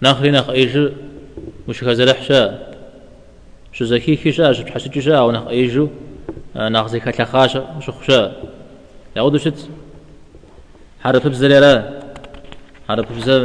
ناخري 0.00 0.30
ناخ 0.30 0.50
أيجو 0.50 0.90
مش 1.68 1.84
خزر 1.84 2.14
حشا 2.14 2.74
شو 3.72 3.84
زكي 3.84 4.16
كيشا 4.16 4.52
شو 4.52 4.66
حسي 4.66 4.88
كيشا 4.88 5.18
أو 5.18 5.30
ناخ 5.30 5.46
أيجو. 5.46 5.88
ناخ 6.54 6.86
زي 6.86 7.00
كتلخاشا 7.00 7.80
شو 7.80 7.92
خشا 7.92 8.32
يعودو 9.16 9.38
شت 9.38 9.68
حرف 11.02 11.26
بزلالة 11.26 12.00
حرف 12.88 13.12
بزل 13.12 13.42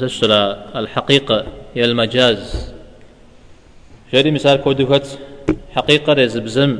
تشترى 0.00 0.42
الحقيقة 0.76 1.46
هي 1.74 1.84
المجاز. 1.84 2.72
جاري 4.12 4.30
مثال 4.30 4.56
كودوكت 4.56 5.18
حقيقة 5.76 6.12
رز 6.12 6.38
بزم. 6.38 6.78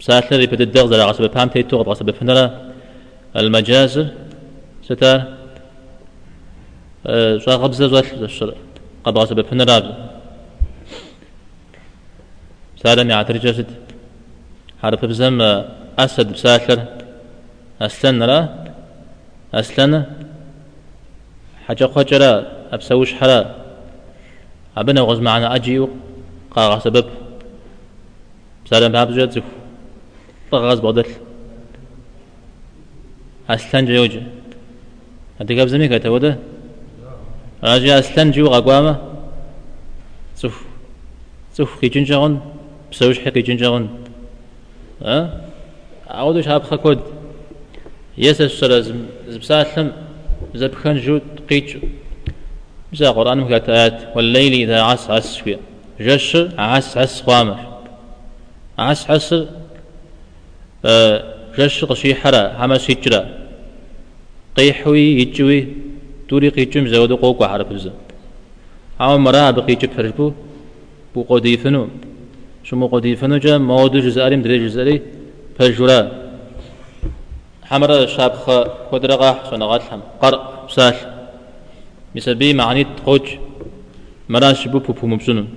بساتل 0.00 0.34
اللي 0.34 0.46
بدد 0.46 0.72
دغزر 0.72 1.00
عصب 1.00 1.24
بام 1.34 1.48
تيتو 1.48 1.90
عصب 1.90 2.10
فنرا 2.10 2.44
المجاز 3.36 4.06
ستار 4.82 5.22
شو 7.42 7.50
غبز 7.50 7.82
زوال 7.82 8.04
تشترى 8.20 8.54
قبل 9.04 9.20
عصب 9.20 9.40
فنرا 9.40 9.78
سالم 12.82 13.10
يعترج 13.10 13.64
حرف 14.82 15.04
بزم 15.04 15.40
أسد 15.98 16.32
بساتل 16.32 16.95
أسلن 17.80 18.22
را 18.22 18.40
أسلن 19.54 20.04
حاجة 21.66 21.84
خجرة 21.84 22.46
أبسوش 22.72 23.14
حرا 23.14 23.54
أبنا 24.76 25.00
غز 25.00 25.18
معنا 25.20 25.54
أجيو؟ 25.54 25.88
قاغا 26.50 26.78
سبب؟ 26.78 27.06
سالم 28.70 28.92
باب 28.92 29.12
جد 29.12 29.42
طغاز 30.50 30.80
بودل 30.80 31.06
أسلن 33.50 33.84
جيوج 33.86 34.18
أنت 35.40 35.52
قبل 35.52 35.68
زميك 35.68 35.92
أتوده 35.92 36.38
راجع 37.64 37.98
أسلن 37.98 38.30
جو 38.30 38.46
غقوامة 38.46 38.96
سوف 40.34 40.64
سوف 41.52 41.80
كي 41.80 41.88
جنجغن 41.88 42.40
بسوش 42.92 43.18
حقي 43.18 43.42
جنجغن 43.42 43.88
أه؟ 45.02 45.40
أعودش 46.10 46.48
هابخا 46.48 46.76
كود؟ 46.76 47.15
يسسر 48.18 48.72
زبساتلم 49.28 49.92
زبخن 50.54 50.96
جود 51.04 51.22
قيج 51.50 51.76
بزا 52.92 53.10
قرآن 53.10 53.38
مكات 53.38 53.68
آيات 53.68 53.98
والليل 54.14 54.52
إذا 54.62 54.78
عس 54.88 55.10
عس 55.10 55.36
فيه 55.36 55.58
جش 56.00 56.36
عس 56.58 56.96
عس 56.96 57.22
قامر 57.22 57.58
عس 58.78 59.10
عس 59.10 59.34
جش 61.58 61.84
قشي 61.84 62.14
حرا 62.14 62.42
حما 62.58 62.78
سيجرا 62.78 63.20
قيحوي 64.56 65.04
يجوي 65.20 65.60
توري 66.28 66.48
قيجم 66.48 66.86
زود 66.86 67.12
قوق 67.12 67.42
وحرف 67.42 67.68
بزا 67.72 67.92
عام 69.00 69.24
مرا 69.24 69.50
بقيج 69.50 69.86
بفرجبو 69.86 70.32
بو 71.14 71.22
قديفنو 71.28 71.88
شمو 72.64 72.86
قديفنو 72.92 73.36
جا 73.44 73.58
مودو 73.58 73.98
جزاري 74.06 74.36
مدري 74.36 74.56
جزاري 74.66 74.96
فجرا 75.58 76.25
حمرة 77.66 78.06
شابخ 78.06 78.44
خدرغة 78.92 79.50
سنغات 79.50 79.82
حم 79.82 80.00
قرء 80.22 80.40
سال 80.68 80.94
مسبي 82.14 82.54
معني 82.54 82.84
تخوج 82.84 83.26
مراش 84.28 84.68
بو 84.68 84.78
بو 84.78 85.06
مبسون. 85.06 85.48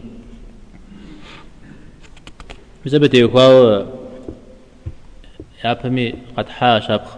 مسبي 2.86 3.08
تيخواو 3.08 3.86
يا 5.64 5.74
بمي 5.74 6.14
قد 6.38 6.50
حا 6.50 6.80
شابخ. 6.80 7.18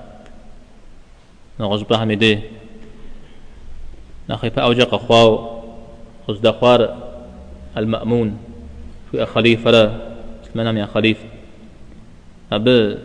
نغز 1.60 1.82
بها 1.82 2.06
دي 2.06 2.40
نخيف 4.30 4.60
أوجق 4.60 4.94
أخواو 4.94 5.62
خز 6.28 6.40
دخوار 6.40 6.80
المأمون. 7.78 8.38
في 9.12 9.26
خليفة 9.26 9.72
سلمنا 10.44 10.80
يا 10.80 10.86
خليفة 10.86 11.26
أبي 12.52 12.98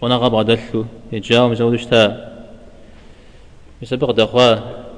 صنع 0.00 0.16
غاب 0.16 0.34
غدلو 0.34 0.84
يجاو 1.12 1.48
مزودش 1.48 1.84
تا 1.86 2.02
يسبق 3.82 4.10
دخوا 4.10 4.48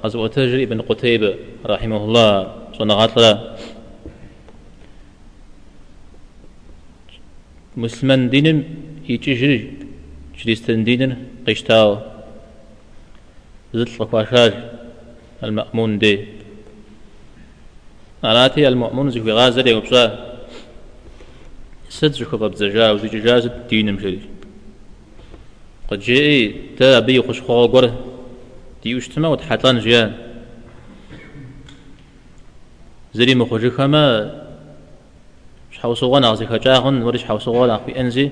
قزوة 0.02 0.28
تجري 0.28 0.62
ابن 0.62 0.80
قتيبة 0.80 1.34
رحمه 1.66 2.04
الله 2.04 2.32
صنعات 2.78 3.16
له 3.16 3.56
مسلمان 7.76 8.30
دينم 8.30 8.58
يجري 9.08 9.58
شريستان 10.38 10.84
دينن 10.84 11.12
قشتاو. 11.48 11.98
زلت 13.74 14.00
لقواشاج 14.00 14.52
المأمون 15.44 15.98
دي. 15.98 16.14
أراتي 18.24 18.68
المأمون 18.68 19.10
زي 19.10 19.20
غازر 19.20 19.66
يوبسا 19.66 20.04
سد 21.88 22.12
زكو 22.12 22.36
ببزجا 22.36 22.90
وزي 22.90 23.08
جاز 23.08 23.50
دينم 23.70 23.98
شري 24.02 24.20
قد 25.90 26.00
جاء 26.00 26.52
تا 26.78 26.98
بي 26.98 27.22
خش 27.22 27.40
خوغور 27.40 27.90
دي 28.82 28.94
وشتما 28.94 29.28
وتحطان 29.28 29.78
جيان 29.78 30.12
زري 33.14 33.34
مخوجي 33.34 33.70
خما 33.70 34.04
حوصوغان 35.72 36.24
أغزي 36.24 36.46
خجاغن 36.46 37.02
ورش 37.02 37.24
حوصوغان 37.24 37.70
أخوي 37.70 38.00
أنزي 38.00 38.30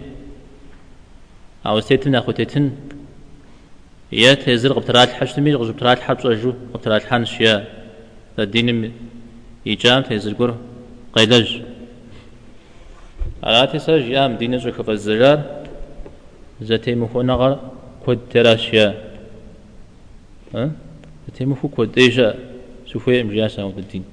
أو 1.66 1.80
ستتن 1.80 2.14
أخو 2.14 2.32
تتن 2.32 2.72
يا 4.12 4.34
تهزر 4.34 4.72
قبترات 4.72 5.08
الحج 5.08 5.32
تمي 5.32 5.54
قبترات 5.54 5.98
الحج 5.98 6.26
أجو 6.26 6.52
قبترات 6.74 7.02
الحان 7.02 7.24
شيا 7.24 7.64
الدين 8.38 8.92
إيجام 9.66 10.02
تهزر 10.02 10.32
قر 10.32 10.56
قيلج 11.12 11.50
على 13.44 13.66
تسا 13.66 13.98
جيام 13.98 14.36
دين 14.36 14.58
زو 14.58 14.70
زتي 16.68 16.94
مخو 16.94 17.22
نغر 17.22 17.52
كود 18.04 18.18
تراشيا 18.30 18.94
زتي 21.28 21.44
مخو 21.44 21.68
كود 21.68 21.98
إيجا 21.98 22.34
سوفي 22.86 23.22
مجاسا 23.22 23.62
الدين 23.62 24.04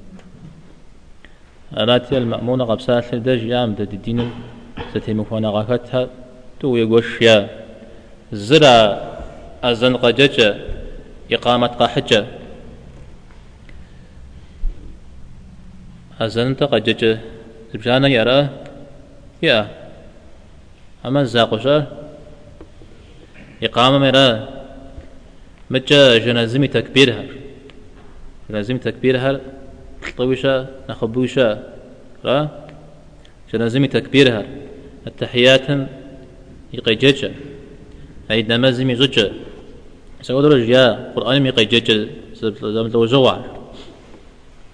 أراتي 1.78 2.18
المأمونة 2.18 2.64
قبسات 2.66 3.16
لدج 3.16 3.44
يام 3.44 3.74
دد 3.74 3.94
الدين 3.94 4.32
ستي 4.94 5.14
مخوانا 5.14 5.50
غاكتها 5.50 6.10
تو 6.60 6.76
يقوشيا 6.76 7.50
زرا 8.34 8.78
أزن 9.64 9.96
قجج 9.96 10.38
إقامة 11.32 11.68
قحجة 11.68 12.26
أزن 16.22 16.58
تقجج 16.58 17.18
زبجانا 17.74 18.08
يرى 18.08 18.50
يا 19.42 19.68
أما 21.06 21.22
الزاقشة 21.22 21.88
إقامة 23.64 23.98
مرا. 23.98 24.50
مجا 25.70 26.18
جنازمي 26.18 26.68
تكبيرها 26.68 27.24
جنازمي 28.50 28.80
تكبيرها 28.80 29.40
طويشة 30.18 30.68
نخبوشة 30.90 31.60
را. 32.26 32.50
جنازمي 33.54 33.88
تكبيرها 33.88 34.44
التحيات 35.08 35.68
يقيجج 36.74 37.32
أي 38.32 38.44
نمازمي 38.44 38.96
زوجة 38.96 39.32
سأقول 40.22 40.54
رجيا 40.54 41.14
قرآن 41.16 41.46
يقيجج 41.46 42.08
زم 42.64 42.88
لو 42.88 43.06
زوع. 43.06 43.40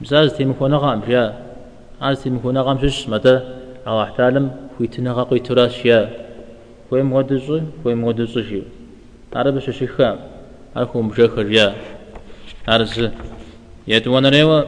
بزاز 0.01 0.34
تيمكونا 0.34 0.77
غام 0.77 1.01
جا 1.08 1.34
عاز 2.01 2.24
تيمكونا 2.24 2.62
غام 2.62 2.88
شش 2.88 3.10
متى 3.10 3.39
أو 3.88 4.04
أحتالم 4.04 4.51
كويتنا 4.77 5.12
غاقوي 5.12 5.39
تراشيا 5.39 6.25
كوي 6.89 7.04
مودزو 7.04 7.62
كوي 7.84 7.96
مودزو 7.96 8.42
شيو 8.42 8.63
عرب 9.36 9.60
ششيخام 9.60 10.18
عرفو 10.75 11.01
مجاخر 11.01 11.51
يا 11.51 11.75
عرز 12.68 13.10
يدوانا 13.88 14.30
ريوا 14.30 14.62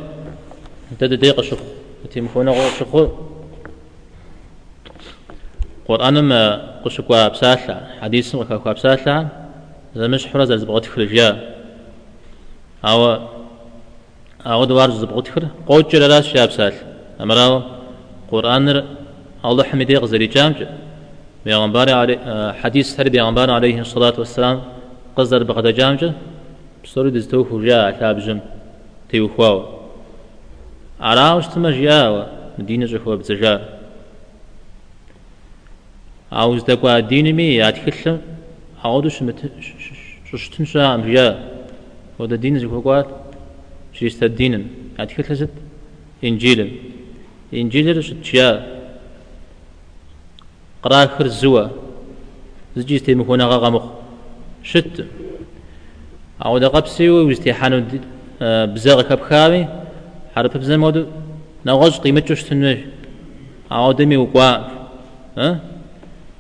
تد 1.00 1.14
دقيقة 1.14 1.42
شخ 1.42 1.58
تيمكونا 2.12 2.52
غو 2.52 2.70
شخو 2.80 3.08
قرآن 5.88 6.20
ما 6.20 6.42
قشكوا 6.84 7.28
بسالة 7.28 7.88
حديث 8.02 8.36
وكوا 8.36 8.74
بسالة 8.74 9.28
زمش 9.96 10.28
حرة 10.28 10.46
زبغت 10.46 10.86
خرجيا 10.86 11.30
أو 12.86 13.20
أو 14.46 14.64
دوار 14.66 14.90
زبغت 14.92 15.28
خر 15.28 15.48
قوت 15.68 15.96
جلالا 15.96 16.22
شاب 16.22 16.52
سال 16.52 16.74
أمراو 17.22 17.62
قرآن 18.32 18.84
الله 19.46 19.64
حميدي 19.64 19.98
غزري 19.98 20.28
جامج 20.28 20.60
بيغمبار 21.48 21.88
علي 22.02 22.16
حديث 22.62 23.00
هر 23.00 23.10
بيغمبار 23.10 23.50
عليه 23.58 23.78
الصلاة 23.86 24.16
والسلام 24.22 24.58
قصدر 25.16 25.44
بغدا 25.44 25.72
جامج 25.72 26.02
بصورة 26.84 27.10
دزتو 27.10 27.44
خرجيا 27.50 27.92
تابجم 28.00 28.40
تيوخواو 29.10 29.58
عراوش 31.00 31.48
تمجيا 31.48 32.00
مدينة 32.60 32.86
جخوا 32.86 33.16
بزجار 33.16 33.62
عاوز 36.32 36.64
دقوا 36.64 37.00
دين 37.00 37.28
مي 37.36 37.70
أتكلم 37.70 38.22
عاودش 38.84 39.18
مت 39.24 39.40
ششتن 40.30 40.66
شا 40.72 40.96
أمريا 40.96 41.28
وده 42.20 42.36
دين 42.36 42.60
زي 42.60 42.66
قوات 42.66 43.08
شريست 43.94 44.24
الدين 44.24 44.54
أتكلم 45.00 45.36
زت 45.40 45.56
إنجيل 46.24 46.60
إنجيل 47.54 48.04
شتشيا 48.04 48.77
قرا 50.84 51.06
خر 51.06 51.28
زوا. 51.28 51.68
زجيس 52.76 53.04
تي 53.04 53.16
مكونا 53.16 53.46
غامخ 53.46 53.86
شت. 54.64 55.06
عاود 56.42 56.64
قبسي 56.64 57.10
ويستيحانو 57.10 57.84
بزاغ 58.42 59.02
كبخامي 59.02 59.68
حرف 60.36 60.58
بزمودو 60.58 61.06
نغز 61.66 61.98
قيمة 61.98 62.28
شتنوش 62.34 62.78
عاود 63.72 64.02
مي 64.02 64.18
وقوا 64.18 64.58
ها؟ 65.38 65.60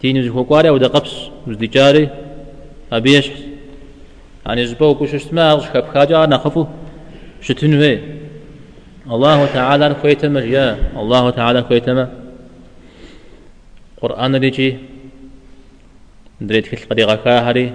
تيني 0.01 0.23
زخو 0.23 0.43
قاري 0.43 0.69
ودا 0.69 0.87
قبس 0.87 1.13
وزدي 1.47 1.67
جاري. 1.67 2.09
أبيش 2.93 3.29
يعني 4.45 4.65
زبو 4.65 4.95
كوش 4.95 5.33
ما 5.33 5.51
أغش 5.51 5.67
كب 5.73 5.85
خاجة 5.93 6.25
نخفو 6.25 6.65
شتنوه 7.41 7.99
الله 9.11 9.45
تعالى 9.45 9.95
كويتما 10.01 10.39
يا. 10.39 10.77
الله 11.01 11.29
تعالى 11.29 11.61
كويتما 11.61 12.26
قرآن 14.01 14.35
ريجي 14.35 14.77
دريت 16.41 16.65
في 16.65 16.73
القريقة 16.83 17.15
كاهري. 17.15 17.73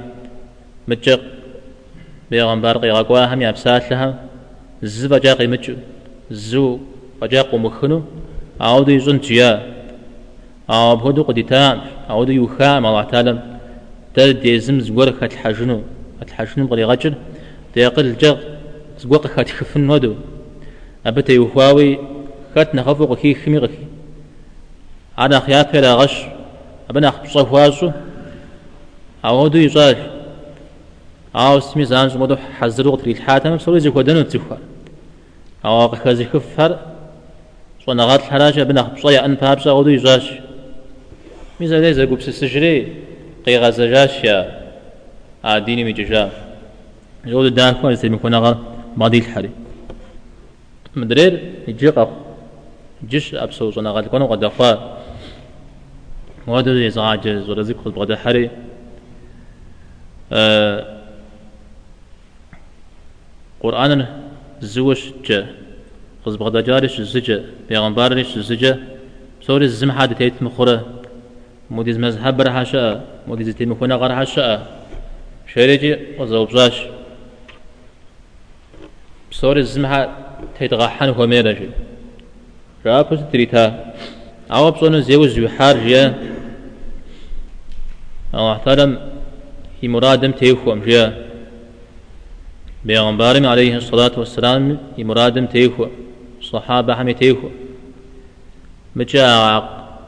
متجق 0.88 1.20
بيغمبار 2.30 2.78
قيغا 2.78 3.02
كواهم 3.02 3.42
يابسات 3.42 3.90
لها. 3.90 4.08
زبا 4.82 5.18
جاقي 5.18 5.46
متجو 5.46 5.74
زو 6.30 6.78
وجاقو 7.22 7.58
مخنو. 7.58 8.02
عودي 8.60 8.98
زنتيا 8.98 9.50
أو 10.70 10.96
بهدو 10.96 11.22
قديتان 11.22 11.80
أو 12.10 12.24
دو 12.24 12.32
يخام 12.32 12.86
الله 12.86 13.02
تعالى 13.02 13.42
تل 14.14 14.32
دي 14.32 14.60
زم 14.60 14.80
زغور 14.80 15.12
خات 15.12 15.32
حجنو 15.34 15.82
خات 16.18 16.30
حجنو 16.30 16.66
بغي 16.66 16.84
غجر 16.84 17.14
دي 17.74 17.86
قل 17.86 18.16
جغ 18.16 18.38
زغور 19.00 19.26
خات 19.34 19.50
خفن 19.50 19.90
ودو 19.90 20.14
أبتا 21.06 21.32
يخواوي 21.32 21.98
خات 22.54 22.74
نخفو 22.74 23.04
قكي 23.04 23.34
خمي 23.34 23.58
أنا 25.18 25.40
خيات 25.40 25.70
فيلا 25.70 25.94
غش 25.94 26.16
أبنا 26.90 27.08
أخبصه 27.08 27.52
واسو 27.52 27.90
أو 29.24 29.48
دو 29.48 29.58
يصال 29.58 29.96
أو 31.36 31.60
سمي 31.60 31.84
زان 31.84 32.08
زمدو 32.08 32.36
حزرو 32.36 32.90
قتري 32.92 33.12
الحاتم 33.12 33.58
سوري 33.58 33.80
زكو 33.80 34.00
دنو 34.00 34.22
تزخار 34.22 34.58
أو 35.64 35.86
قخزي 35.86 36.24
خفر 36.24 36.78
صنغات 37.86 38.20
الحراجة 38.20 38.62
بنا 38.62 38.82
خبصة 38.82 39.24
أن 39.24 39.34
بابسا 39.34 39.70
أو 39.70 39.82
دو 39.82 39.88
يصاش 39.88 40.26
ميزا 41.60 41.80
ليزا 41.80 42.04
قبس 42.04 42.28
السجري 42.28 42.76
قي 43.46 43.58
غزجاشيا 43.58 44.38
عاديني 45.44 45.84
مججا 45.84 46.30
يقول 47.24 47.50
داكو 47.54 47.90
يسير 47.90 48.10
مكونا 48.10 48.38
غا 48.38 48.58
ماضي 48.96 49.18
الحري 49.18 49.50
مدرير 50.96 51.52
يجيق 51.68 52.08
جيش 53.08 53.34
أبسو 53.34 53.70
صنا 53.70 53.90
غا 53.90 54.00
تكونو 54.00 54.26
قد 56.42 56.48
أخوا 56.48 56.54
وادو 56.54 56.70
يزعجز 56.70 57.50
ورزق 57.50 57.76
خد 57.84 57.94
بغدا 57.94 58.16
حري. 58.16 58.50
أه 60.32 60.98
قرآن 63.60 64.06
زوش 64.60 65.12
جا 65.24 65.46
خز 66.26 66.36
بغدا 66.36 66.60
جارش 66.60 67.00
زجا 67.00 67.44
بيغمبارش 67.68 68.38
زجا 68.38 68.78
سوري 69.40 69.64
الزمحة 69.64 70.06
تيت 70.06 70.42
مخورة. 70.42 71.02
موديز 71.70 71.98
مذهب 71.98 72.40
رها 72.40 72.64
شاء 72.64 73.04
موديز 73.28 73.48
تيمكونا 73.54 73.94
غرها 73.94 74.24
شاء 74.24 74.82
شريجي 75.46 75.96
وزوبزاش 76.18 76.82
بصور 79.30 79.56
الزمحة 79.56 80.00
تيتغحن 80.58 81.08
هو 81.08 81.26
ميرجي 81.26 81.68
رابس 82.86 83.18
تريتا 83.32 83.94
أو 84.52 84.70
بصون 84.70 85.02
زيو 85.02 85.26
زوحار 85.26 85.76
جيا. 85.76 86.14
أو 88.34 88.52
احترم 88.52 88.98
هي 89.80 89.88
مرادم 89.88 90.32
تيوخوم 90.32 90.80
جيا. 90.82 91.32
بيغمبارم 92.84 93.46
عليه 93.46 93.76
الصلاة 93.76 94.10
والسلام 94.18 94.78
يمرادم 94.98 95.46
تيخو 95.46 95.86
صحابة 96.42 96.94
حمي 96.94 97.14
تيخو 97.14 97.48
مجا 98.96 99.26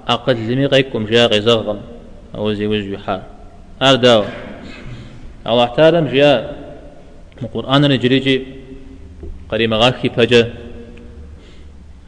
أقل 0.08 0.36
لمي 0.36 0.66
غيكم 0.66 1.06
جا 1.06 1.26
غزغم 1.26 1.80
أو 2.34 2.52
زي 2.52 2.66
وجه 2.66 2.98
حال 3.06 3.22
أرداو 3.82 4.24
الله 5.46 5.66
تعالى 5.66 6.00
جاء 6.12 6.38
القرآن 7.42 7.84
الجريجي 7.84 8.46
قريم 9.48 9.74
غاكي 9.74 10.08
فجا. 10.08 10.54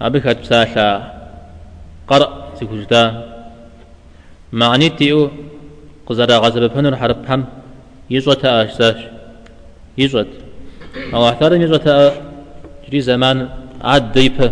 أبيك 0.00 0.26
أتبساشا 0.26 1.15
قرأ 2.08 2.28
سيكوجدا 2.58 3.02
معني 4.52 4.88
تيو 4.88 5.30
قزرا 6.06 6.36
غزب 6.44 6.66
فنر 6.74 6.96
حرب 6.96 7.18
هم 7.28 7.44
يجوة 8.10 8.42
أشتاش 8.44 9.00
يجوة 9.98 10.26
الله 11.14 11.32
تعالى 11.38 11.56
يجوة 11.62 12.12
جري 12.86 13.00
زمان 13.00 13.48
عاد 13.88 14.12
ديبه 14.12 14.50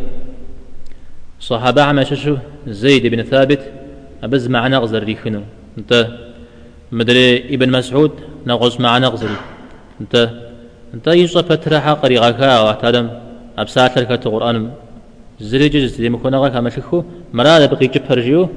صحابة 1.40 1.82
عما 1.82 2.04
ششو 2.04 2.36
زيد 2.66 3.06
بن 3.06 3.22
ثابت 3.22 3.62
أبز 4.24 4.48
مع 4.48 4.62
نغزر 4.68 5.02
ريخنو. 5.04 5.42
انت 5.78 5.92
مدري 6.92 7.54
ابن 7.54 7.70
مسعود 7.70 8.12
نغز 8.46 8.80
مع 8.80 8.98
نغزر 8.98 9.30
انت 10.00 10.14
انت 10.94 11.06
يجوة 11.06 11.42
فترة 11.42 11.78
حقري 11.78 12.18
غاكا 12.18 12.60
واحتادم 12.60 13.06
أبساتر 13.58 14.04
كتو 14.04 14.30
قرآن 15.40 15.48
زري 15.50 15.68
جز 15.68 15.96
دي 15.96 16.10
مكونا 16.10 16.60
مشكو 16.60 17.04
مراد 17.32 17.70
بقي 17.70 17.86
جبهر 17.86 18.20
جيو 18.20 18.48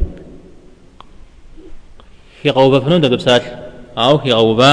في 2.42 2.50
غوبة 2.50 2.80
فنون 2.80 3.02
دبسات 3.02 3.44
أو 3.98 4.18
في 4.18 4.32
غوبة 4.32 4.72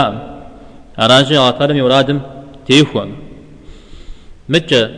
أراجع 0.99 1.49
وطالم 1.49 1.77
يرادم 1.77 2.21
تيخوام 2.67 3.11
مجة 4.49 4.91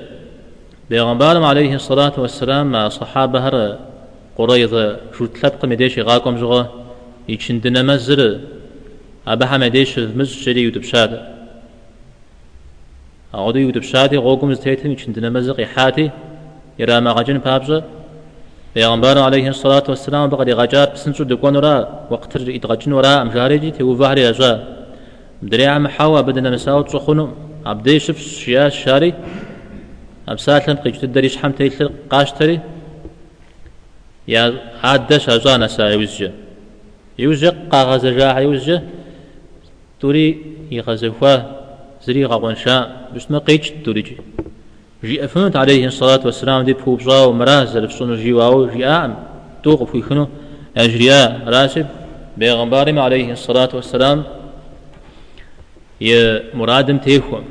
بيغمبارم 0.90 1.44
عليه 1.44 1.74
الصلاة 1.74 2.12
والسلام 2.18 2.72
مع 2.72 2.88
صحابة 2.88 3.38
هر 3.46 3.78
قريضة 4.38 4.96
شو 5.18 5.26
تلبق 5.26 5.64
مديش 5.64 5.98
غاكم 5.98 6.38
زغا 6.38 6.62
يشندنا 7.28 7.82
مزر 7.82 8.40
أبها 9.26 9.56
مديش 9.58 9.98
مز 9.98 10.32
شري 10.44 10.62
يدبشاد 10.62 11.12
أعودي 13.34 13.60
يدبشادي 13.68 14.16
غوكم 14.16 14.52
زتيتم 14.54 14.90
يشندنا 14.90 15.30
مزق 15.30 15.60
يحاتي 15.60 16.10
يرى 16.78 17.00
ما 17.00 17.10
غجن 17.10 17.38
بابزة 17.38 17.84
بيغمبار 18.74 19.18
عليه 19.18 19.48
الصلاة 19.48 19.82
والسلام 19.88 20.30
بقى 20.30 20.52
غجار 20.52 20.88
بسنسو 20.90 21.24
دكون 21.24 21.56
ورا 21.56 22.06
وقت 22.10 22.36
يتغجن 22.36 22.92
ورا 22.92 23.24
مجاريجي 23.24 23.70
تيو 23.70 23.96
فهري 23.96 24.28
أجا 24.30 24.52
بدريع 25.42 25.78
محاوى 25.78 26.22
بدنا 26.22 26.50
مساوة 26.50 26.82
تصخنو 26.82 27.28
عبدي 27.66 27.98
شف 27.98 28.18
شيا 28.18 28.68
شاري 28.68 29.14
أبساتلن 30.28 30.76
قيجت 30.76 31.04
الدريش 31.04 31.36
حم 31.36 31.52
تيتل 31.52 31.90
قاشتري 32.10 32.60
يا 34.28 34.42
عادش 34.84 35.28
أجانا 35.28 35.66
سا 35.66 35.84
يوزجا 35.94 36.32
يوزجا 37.18 37.50
قاغز 37.72 38.06
جاع 38.06 38.40
يوزجا 38.40 38.82
توري 40.00 40.28
يغزفوا 40.70 41.36
زري 42.04 42.24
غوان 42.24 42.56
شاء 42.56 43.10
بس 43.14 43.30
ما 43.30 43.38
قيجت 45.06 45.14
توري 45.14 45.14
جي 45.14 45.14
جي 45.14 45.24
أفنت 45.24 45.56
عليه 45.56 45.86
الصلاة 45.86 46.20
والسلام 46.24 46.64
دي 46.64 46.72
بخوبزا 46.72 47.24
ومراز 47.24 47.76
لفصون 47.76 48.16
جي 48.16 48.32
واو 48.32 48.66
جي 48.66 48.86
آم 48.86 49.14
توقف 49.62 49.94
يخنو 49.94 50.28
أجرياء 50.76 51.40
راسب 51.46 51.86
بيغمبارم 52.36 52.98
عليه 52.98 53.32
الصلاة 53.32 53.68
والسلام 53.74 54.24
يا 56.00 56.42
مرادم 56.54 56.98
تيخوم 56.98 57.44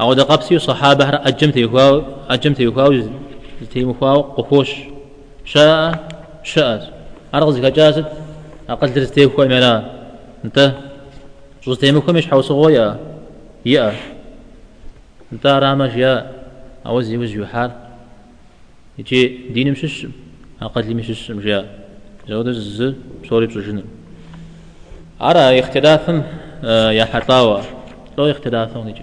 أو 0.00 0.12
دا 0.12 0.22
قبسي 0.22 0.58
صحابة 0.58 1.04
أجم 1.04 1.50
تيخواو 1.50 2.02
أجم 2.28 2.54
تيخواو 2.54 3.02
تيمخواو 3.72 4.20
قفوش 4.20 4.70
شاء 5.44 6.08
شاء 6.42 6.92
أرغز 7.34 7.58
كجازت 7.58 8.06
أقل 8.68 8.92
درس 8.92 9.10
تيخواو 9.10 9.48
ملا 9.48 9.84
انت 10.44 10.72
جوز 11.64 11.78
تيمخواو 11.78 12.16
مش 12.16 12.26
حوصغو 12.26 12.68
يا 12.68 12.98
يا 13.66 14.13
انت 15.32 15.46
رامش 15.46 15.94
يا 15.94 16.30
أوزي 16.86 17.16
وزي 17.16 17.46
حال 17.46 17.70
يجي 18.98 19.48
دين 19.54 19.70
مشش 19.72 20.06
أقل 20.62 20.86
لي 20.86 20.94
مشش 20.94 21.30
مجا 21.30 21.66
زود 22.28 22.46
الزل 22.46 22.94
بصوري 23.22 23.46
بسجن. 23.46 23.84
أرى 25.22 25.60
اختلافهم 25.60 26.22
يا 26.98 27.04
حطاوة. 27.04 27.62
لو 28.18 28.30
اختلافهم 28.30 28.88
يجي 28.88 29.02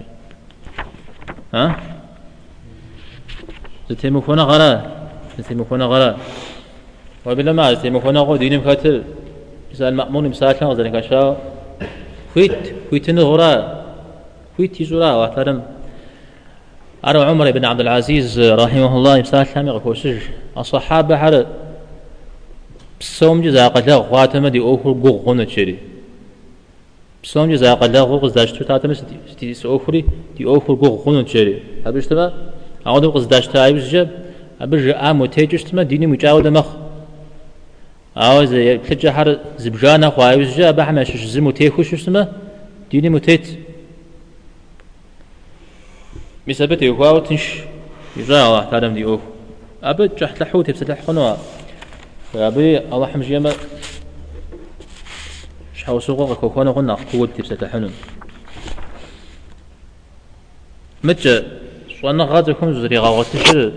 ها؟ 1.54 1.76
زتيمكونا 3.90 4.42
غلا 4.42 4.72
زتيمكونا 5.38 5.84
غلا 5.84 6.16
وبلا 7.26 7.52
ما 7.52 7.74
زتيمكونا 7.74 8.20
غو 8.20 8.36
دينم 8.36 8.60
كاتل 8.60 9.02
مثال 9.72 9.94
مأمون 9.94 10.28
مثال 10.28 10.52
كان 10.52 10.68
غزالك 10.68 10.94
أشاو 10.94 11.36
خويت 12.34 12.74
خويتن 12.90 13.18
غرا 13.18 13.52
خويت 14.56 14.80
يزورا 14.80 15.12
واحترم 15.12 15.62
أرى 17.04 17.22
عمر 17.24 17.50
بن 17.50 17.64
عبد 17.64 17.80
العزيز 17.80 18.40
رحمه 18.40 18.96
الله 18.96 19.18
مثال 19.18 19.42
كان 19.42 19.66
يغفوسج 19.66 20.18
الصحابة 20.58 21.16
حر 21.16 21.46
بسوم 23.00 23.42
جزا 23.42 23.68
قد 23.68 23.90
غواتما 23.90 24.48
دي 24.48 24.60
أوفر 24.60 24.90
غوغونا 24.90 25.44
تشري 25.44 25.76
بسوم 27.24 27.52
جزا 27.52 27.74
قد 27.74 27.96
غوغ 27.96 28.28
زاشتو 28.28 28.64
تاتما 28.64 28.94
ستي 29.32 29.54
سوفري 29.54 30.04
دي 30.36 30.44
أوفر 30.44 30.72
غوغونا 30.74 31.22
تشري 31.22 31.62
هبشتما 31.86 32.32
أعود 32.86 33.06
قز 33.06 33.24
داشتا 33.24 33.64
أيوز 33.64 33.88
جب 33.88 34.08
أبج 34.60 34.88
آمو 34.88 35.26
تيجشتما 35.26 35.82
ديني 35.82 36.06
مجاودة 36.06 36.50
مخ. 36.50 36.66
أعوز 38.16 38.50
تلجا 38.88 39.12
حر 39.12 39.38
زبجانا 39.58 40.10
خو 40.10 40.22
أيوز 40.22 40.60
جب 40.60 40.80
أحمى 40.80 41.04
شش 41.04 41.24
زمو 41.24 41.50
تيخوشتما 41.50 42.32
ديني 42.90 43.08
متيت 43.08 43.46
بسبب 46.48 46.82
يقاو 46.82 47.18
تنش. 47.18 47.46
يجا 48.16 48.46
الله 48.46 48.64
تعالى 48.70 48.88
دي 48.88 49.04
أوف 49.04 49.20
أبد 49.82 50.16
جحت 50.16 50.42
لحوت 50.42 50.70
بسلح 50.70 51.02
خنوا 51.06 51.36
أبي 52.34 52.78
الله 52.78 53.06
حمجي 53.06 53.38
ما 53.38 53.52
شحو 55.74 55.98
سوق 56.00 56.32
كوكونا 56.40 56.70
قلنا 56.70 56.94
قوة 56.94 57.28
تبسلح 57.36 57.72
حنون 57.72 57.92
متى؟ 61.04 61.42
وأنا 62.02 62.24
غادركم 62.24 62.72
زري 62.80 62.98
غاوتشر 62.98 63.72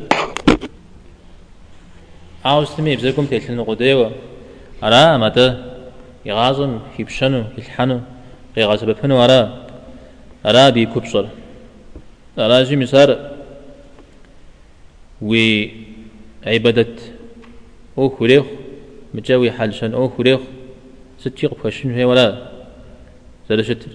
عاوز 2.46 2.70
تمي 2.76 2.96
بزركم 2.96 3.26
تلتن 3.26 3.60
غديوة 3.60 4.12
أرا 4.84 5.18
متى 5.18 5.48
يغازم 6.26 6.80
يبشنو 7.00 7.44
يلحنو. 7.58 8.00
يغازب 8.58 8.90
بفنو 8.90 9.24
أرا. 9.24 9.68
أرا 10.46 10.70
بيكبصر 10.70 11.26
جي 12.38 12.76
مسار 12.76 13.32
وي 15.22 15.72
عبادة 16.46 16.96
أو 17.98 18.10
خريخ 18.10 18.46
مجاوي 19.14 19.52
حالشان 19.52 19.94
أو 19.94 20.10
خريخ 20.10 20.40
ستيق 21.20 21.54
بخشن 21.56 21.92
هي 21.92 22.06
ولا 22.06 22.48
زرشتر 23.50 23.92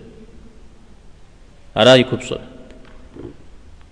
أرا 1.76 1.94
يكبصر 1.94 2.40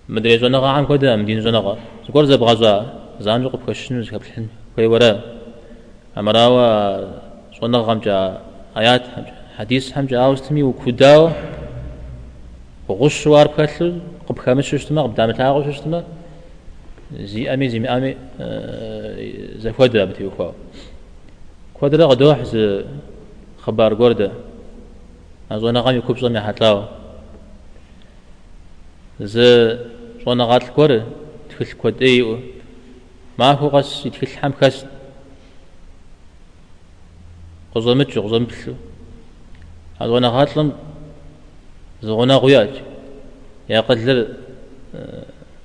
مدري 0.09 0.37
زونا 0.37 0.57
غا 0.57 0.67
عم 0.67 0.85
كودا 0.85 1.15
مدين 1.15 1.41
زونا 1.41 1.57
غا 1.57 1.77
زكور 2.07 2.25
زب 2.25 2.43
غزا 2.43 2.73
زان 3.19 3.43
جوق 3.43 3.55
بكشن 3.55 4.03
زكاب 4.03 4.21
الحن 4.21 4.47
كوي 4.75 4.87
ورا 4.87 5.21
أمراوا 6.17 6.65
زونا 7.61 7.77
غام 7.77 7.99
جا 7.99 8.41
آيات 8.77 9.03
حديث 9.57 9.97
هم 9.97 10.05
جا 10.05 10.17
أوستمي 10.25 10.63
وكوداو 10.63 11.29
غش 12.91 13.27
وار 13.27 13.47
بكتل 13.47 13.99
قب 14.27 14.39
خامس 14.39 14.65
ششتما 14.65 15.01
قب 15.01 15.15
دامت 15.15 15.39
لاغو 15.39 15.71
ششتما 15.71 16.03
زي 17.13 17.53
أمي 17.53 17.69
زي 17.69 17.87
أمي 17.87 18.15
زي 19.59 19.71
كودا 19.71 20.05
بتي 20.05 20.25
وخوا. 20.25 20.51
كودا 21.73 22.05
غدوح 22.05 22.43
ز 22.43 22.83
خبار 23.59 23.93
قردة. 23.93 24.31
زونا 25.51 25.79
غام 25.79 25.95
يكوب 25.95 26.17
زمي 26.19 26.41
حتلاو. 26.41 26.85
ز 29.21 29.39
شونا 30.23 30.43
غات 30.45 30.63
الكور 30.63 31.03
تخل 31.49 31.71
كود 31.71 32.01
إي 32.03 32.39
ما 33.39 33.51
هو 33.51 33.67
غس 33.67 34.05
يتخل 34.05 34.27
حم 34.27 34.51
كاس 34.51 34.85
قزمت 37.75 38.09
جو 38.11 38.21
قزمت 38.21 38.67
لو 38.67 38.75
هذا 40.01 40.11
وأنا 40.11 40.29
غاتلم 40.29 40.73
زغنا 42.03 42.35
غياج. 42.35 42.69
يا 43.69 43.79
قدر 43.79 44.27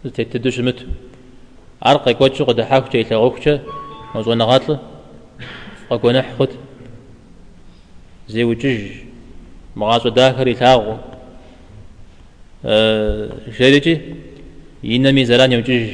تتدوش 0.05 0.61
مت. 0.61 0.87
عرق 1.83 2.09
يكوتش 2.09 2.43
قد 2.43 2.61
حاك 2.61 2.93
جاي 2.93 3.05
تغوكش 3.05 3.47
وزغنا 4.15 4.45
غاتل. 4.45 4.79
قونا 5.91 6.23
حخد 6.23 6.49
زي 8.29 8.45
وجج 8.45 8.91
مغازو 9.77 10.09
داخل 10.09 10.49
يتاغو 10.49 10.97
جريجي 13.59 14.01
ينمي 14.85 15.25
زلان 15.25 15.53
يوجج. 15.53 15.93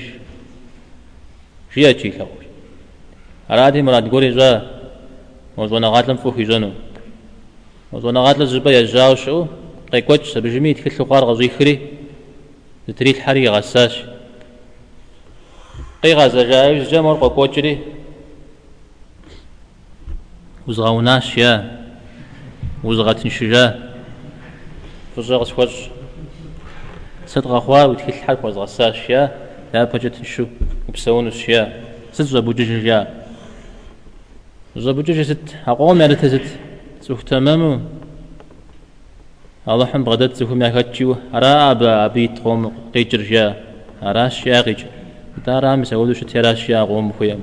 جياتي 1.74 2.08
لو 2.18 2.28
أرادي 3.50 3.82
مراد 3.82 4.08
قولي 4.10 4.30
جا. 4.30 4.80
وزونا 5.56 5.88
غاتلم 5.88 6.16
فوخي 6.16 6.44
جنو. 6.44 6.72
وزونا 7.92 8.20
غاتل 8.20 8.46
زبا 8.46 8.70
يجاو 8.70 9.46
شو 9.90 9.96
قيكوتش 9.96 10.32
سبجمي 10.32 10.74
تكتلو 10.74 11.04
قار 11.04 11.24
غزو 11.24 11.40
يخري 11.40 11.88
تريد 12.96 13.18
حري 13.18 13.48
غساش. 13.48 14.04
قي 16.04 16.14
غازا 16.14 16.42
جايز 16.42 16.88
جمر 16.90 17.14
قوكوتشري 17.14 17.78
وزغاوناش 20.68 21.38
يا. 21.38 21.80
وزغاتن 22.84 23.30
شجا 23.30 23.90
فزغ 25.16 25.44
سوج 25.44 25.68
صدق 27.26 27.58
خوا 27.58 27.84
وتكل 27.84 28.12
حرف 28.12 28.44
وزغساش 28.44 29.10
يا. 29.10 29.36
لا 29.74 29.84
بجت 29.84 30.24
شو 30.24 30.46
وبسون 30.88 31.26
الشيا 31.26 31.82
ست 32.12 32.22
زبوجج 32.22 32.70
يا 32.86 33.24
زبوجج 34.76 35.22
ست 35.22 35.56
أقوم 35.66 36.00
يا 36.00 36.14
ست 36.14 36.58
سوف 37.00 37.22
تمامو 37.22 37.80
الله 39.68 39.86
حم 39.86 40.04
بغداد 40.04 40.34
سوف 40.34 40.52
ما 40.52 40.68
كتشو 40.82 41.14
أرا 41.34 41.70
أبا 41.70 42.04
أبي 42.04 42.28
تقوم 42.28 42.72
قيجر 42.94 43.32
يا 43.32 43.46
أرا 44.02 44.28
شيا 44.28 44.60
قيجر 44.60 44.86
دارا 45.46 45.76
مسعود 45.76 46.12
شو 46.12 46.26
ترى 46.26 46.56
شيا 46.56 46.80
قوم 46.82 47.12
خويا 47.12 47.38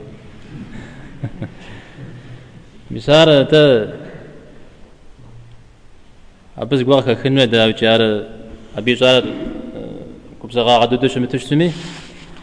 مسار 2.91 3.43
تا 3.43 3.93
أبز 6.57 6.81
قواك 6.83 7.17
خنوة 7.21 7.45
دا 7.45 7.65
وجار 7.65 8.01
أبي 8.77 8.93
جار 8.93 9.23
كبزغا 10.43 10.73
عدد 10.81 11.07
شو 11.07 11.19
متشتمي 11.19 11.71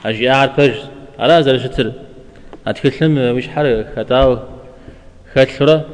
أجي 0.04 0.30
أعرف 0.30 0.56
على 1.18 1.42
زر 1.42 1.58
شتر 1.58 1.92
أتكلم 2.66 3.37
وش 3.37 3.48
حر 3.48 3.84
خطاو 3.96 4.38
خطرة 5.34 5.84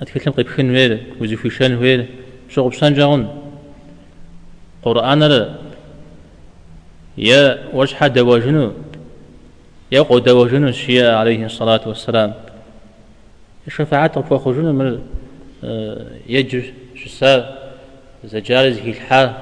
أتكلم 0.00 0.32
قيب 0.36 0.48
خن 0.48 0.70
وير 0.70 0.92
وزفوشان 1.20 1.74
وير 1.74 2.06
شو 2.54 2.68
بسان 2.68 2.94
جاون 2.94 3.28
قرآن 4.82 5.22
را 5.22 5.42
يا 7.18 7.42
وش 7.74 7.94
حد 7.94 8.18
وجنو 8.18 8.72
يا 9.92 10.02
قد 10.02 10.28
وجنو 10.28 10.68
الشياء 10.68 11.14
عليه 11.14 11.46
الصلاة 11.46 11.80
والسلام. 11.86 12.34
الشفاعات 13.66 14.18
فوق 14.18 14.48
من 14.48 15.02
يجر 16.28 16.64
شسا 16.94 17.58
زجارز 18.24 18.78
هي 18.78 18.90
الحال 18.90 19.32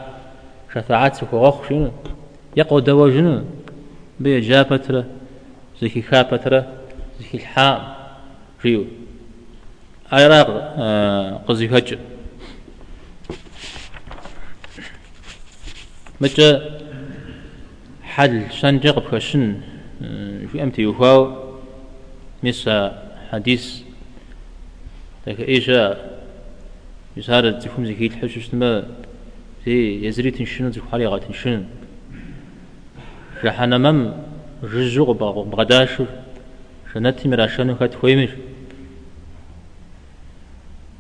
شفاعات 0.75 1.17
فوق 1.17 1.69
شنو 1.69 1.91
يقعد 2.57 2.91
وجنو 2.91 3.43
بيجا 4.21 4.63
فترة 4.63 5.05
زكي 5.83 6.03
خا 6.03 6.23
فترة 6.23 6.67
زكي 7.21 7.37
الحام 7.37 7.79
ريو 8.65 8.85
أيراق 10.13 10.49
قزي 11.49 11.69
هج 11.69 11.99
متى 16.21 16.81
حل 18.03 18.53
شنجق 18.53 18.99
بخشن 18.99 19.61
في 20.53 20.63
أمتي 20.63 20.87
وفاو 20.87 21.37
مسا 22.43 23.03
حديث 23.31 23.83
لك 25.27 25.41
إيشا 25.41 25.97
يسار 27.17 27.51
تفهم 27.53 27.87
زكي 27.87 28.07
الحشوش 28.07 28.55
ما 28.55 28.87
في 29.65 30.07
يزري 30.07 30.31
تنشن 30.31 30.73
زكي 30.73 30.85
حالي 30.93 31.07
غا 31.07 31.19
تنشن 31.19 31.65
جحنا 33.45 33.79
مم 33.79 34.13
رجوع 34.63 35.13
بغداش 35.53 36.03
شنتي 36.93 37.29
مراشنو 37.29 37.77
كات 37.77 37.95
خويمر 37.95 38.31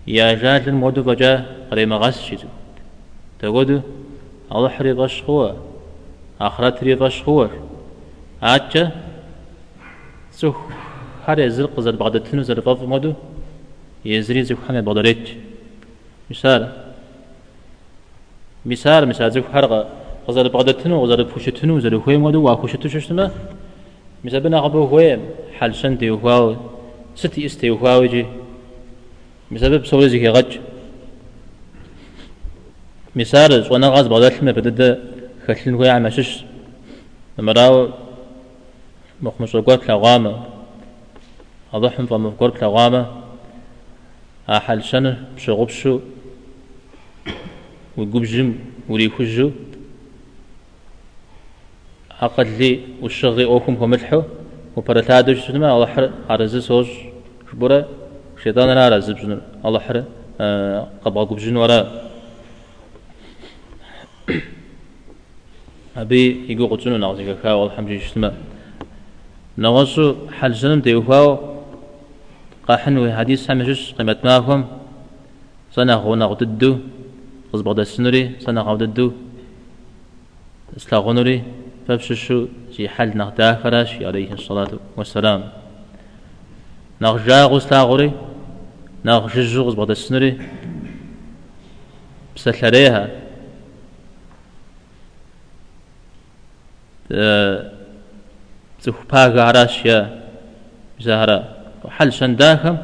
يا 0.06 0.35
جاد 0.35 0.68
المودو 0.68 1.02
بجا 1.02 1.46
قريما 1.70 1.96
غاس 1.96 2.22
شيزو 2.22 2.48
تقودو 3.38 3.80
آخرت 6.40 6.82
ري 6.84 6.94
باش 6.94 7.22
هو 7.22 7.48
آتشا 8.42 8.90
سو 10.38 10.52
حري 11.24 11.50
زل 11.50 11.66
قزل 11.76 11.96
بغداد 11.96 12.22
تنو 12.24 12.42
زل 12.42 12.60
باب 12.60 12.82
مودو 12.92 13.12
يزري 14.04 14.42
زو 14.48 14.56
حمد 14.56 14.84
بغدادت 14.84 15.26
مثال 16.30 16.62
مثال 18.66 19.02
مثال 19.08 19.30
زو 19.32 19.42
حرقه 19.52 19.80
غزال 20.28 20.48
بغدتنو 20.48 21.02
غزال 21.04 21.24
بوشتنو 21.24 21.80
زال 21.80 22.02
خويم 22.02 22.24
ودو 22.24 22.42
واكوشتو 22.42 22.88
ششتما 22.88 23.30
مسابنا 24.24 24.58
غبو 24.64 24.86
خويم 24.90 25.20
حال 25.58 25.74
سنتي 25.74 26.10
وخواو 26.10 26.56
ستي 27.16 27.46
استي 27.46 27.70
وخواو 27.70 28.04
جي. 28.04 28.26
مسبب 29.50 29.86
سولي 29.86 30.08
زي 30.08 30.28
غج 30.28 30.58
مسار 33.16 33.66
وأنا 33.70 33.88
غاز 33.88 34.07
بغداد 34.07 34.33
لما 34.42 34.53
بدد 34.53 34.81
خلين 35.46 35.77
خويا 35.77 35.92
عمشش 35.92 36.44
مراو 37.38 37.88
مخمش 39.23 39.57
قوت 39.57 39.90
لغامة. 39.90 40.44
أضحهم 41.75 42.07
فمفكر 42.07 42.51
لغامة. 42.62 43.07
أحل 44.49 44.83
سنة 44.83 45.25
بشغبشو. 45.37 46.01
ويقوب 47.96 48.23
جم 48.23 48.55
وريخجو 48.88 49.51
عقد 52.20 52.46
لي 52.46 52.81
والشغي 53.03 53.44
أوكم 53.44 53.83
وملحو 53.83 54.23
وبرتادو 54.77 55.35
شنما 55.35 55.75
الله 55.75 55.87
حر 55.87 56.11
عرزي 56.31 56.61
سوش 56.61 56.88
شبورا 57.53 57.85
شيطان 58.42 58.68
لا 58.68 58.88
رزب 58.88 59.16
جن 59.16 59.40
الله 59.64 59.81
حر 59.81 60.05
آه 60.40 60.88
قبا 61.05 61.25
قب 61.25 61.38
جن 61.38 61.57
ورا. 61.57 62.10
أبي 65.96 66.52
يقول 66.52 66.70
قتنو 66.70 66.96
نعزي 66.96 67.24
كاكا 67.28 67.52
والحمد 67.52 67.90
لله 67.90 68.33
نغسو 69.59 70.04
حل 70.38 70.54
سنم 70.61 70.80
تيوفاو 70.87 71.28
قاحن 72.68 72.94
وحديث 72.98 73.40
حمشش 73.48 73.83
قيمة 73.98 74.20
ماكم 74.24 74.61
سنة 75.74 75.94
غونا 76.04 76.24
غددو 76.30 76.72
قصبغ 77.52 77.72
دسنوري 77.78 78.22
سنة 78.44 78.61
غوددو 78.66 79.06
اسلاغونوري 80.76 81.37
فبششو 81.87 82.38
في 82.74 82.88
حل 82.88 83.11
نغدا 83.18 83.48
خراش 83.62 83.90
عليه 84.09 84.30
الصلاة 84.38 84.72
والسلام 84.96 85.40
نغ 87.02 87.14
جاغوز 87.26 87.66
تاغوري 87.66 88.11
نغ 89.04 89.22
ججوغز 89.35 89.74
بغدا 89.74 89.92
السنري 89.92 90.33
بسلريها 92.37 93.19
تخباغ 98.83 99.38
عراش 99.40 99.85
يا 99.85 99.99
زهرا. 101.01 101.61
حل 101.88 102.12
شنداخم 102.12 102.77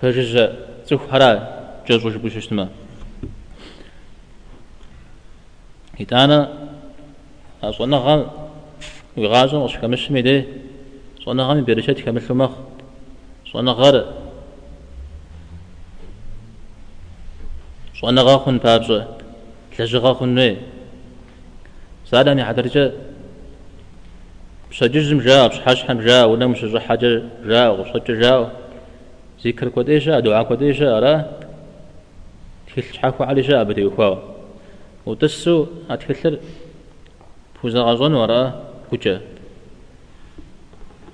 فجج 0.00 0.48
تخبرا 0.88 1.30
جزوج 1.88 2.16
بوششتما 2.16 2.68
إتانا 6.00 6.38
صنع 7.70 7.98
غام 7.98 8.26
ويغازم 9.16 9.58
وش 9.58 9.76
كمش 9.76 10.10
ميدي 10.10 10.44
صنع 11.24 11.42
غام 11.48 11.64
بيرشت 11.64 12.00
كمش 12.00 12.30
مخ 12.30 12.50
صنع 13.52 13.72
غار 13.72 13.96
صنع 18.00 18.22
غاخن 18.22 18.58
بابز 18.58 18.90
بسجزم 24.70 25.18
جاء 25.18 25.48
بسحاش 25.48 25.84
حم 25.84 26.00
جاء 26.00 26.36
مش 26.36 26.64
حاجة 26.76 27.22
جاء 27.46 27.80
وصج 27.80 28.12
جاء 28.22 28.64
ذكر 29.44 29.68
كوديشا 29.68 30.20
دعاء 30.20 30.44
كوديشا 30.44 31.00
را 31.00 31.14
تكل 32.66 32.98
حكوا 32.98 33.26
على 33.26 33.40
جاء 33.40 33.64
بدي 33.64 33.84
وخوا 33.84 34.16
وتسو 35.06 35.66
أتكلر 35.90 36.38
فوزغازون 37.62 38.14
وراء 38.14 38.64
كوجا 38.90 39.20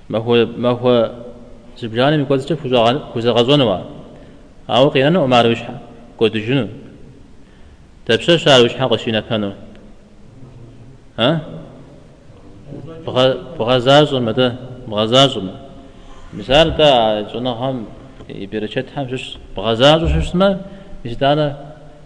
ما 0.09 0.19
هو 0.19 0.45
ما 0.45 0.69
هو 0.69 1.11
زبجاني 1.77 2.17
من 2.17 2.25
كوزا 2.25 2.55
فوزغازون 3.13 3.61
وراء 3.61 3.85
أو 4.69 4.89
قينا 4.89 5.25
أمار 5.25 5.47
وشحا 5.47 5.79
كود 6.17 6.37
جنو 6.37 6.67
تبشر 8.05 8.37
شعر 8.37 8.63
وشحا 8.63 8.85
قشينا 8.85 9.19
كانوا 9.19 9.53
ها 11.19 11.60
بغزاز 13.59 14.13
مدى 14.13 14.49
بغزاز 14.87 15.33
مثال 16.33 16.77
تا 16.77 17.21
جنا 17.21 17.51
هم 17.61 17.85
يبرشت 18.29 18.85
هم 18.97 19.05
شش 19.11 19.37
بغزاز 19.57 20.03
وشش 20.03 20.35
ما 20.35 20.59
مش 21.05 21.13
دانا 21.13 21.47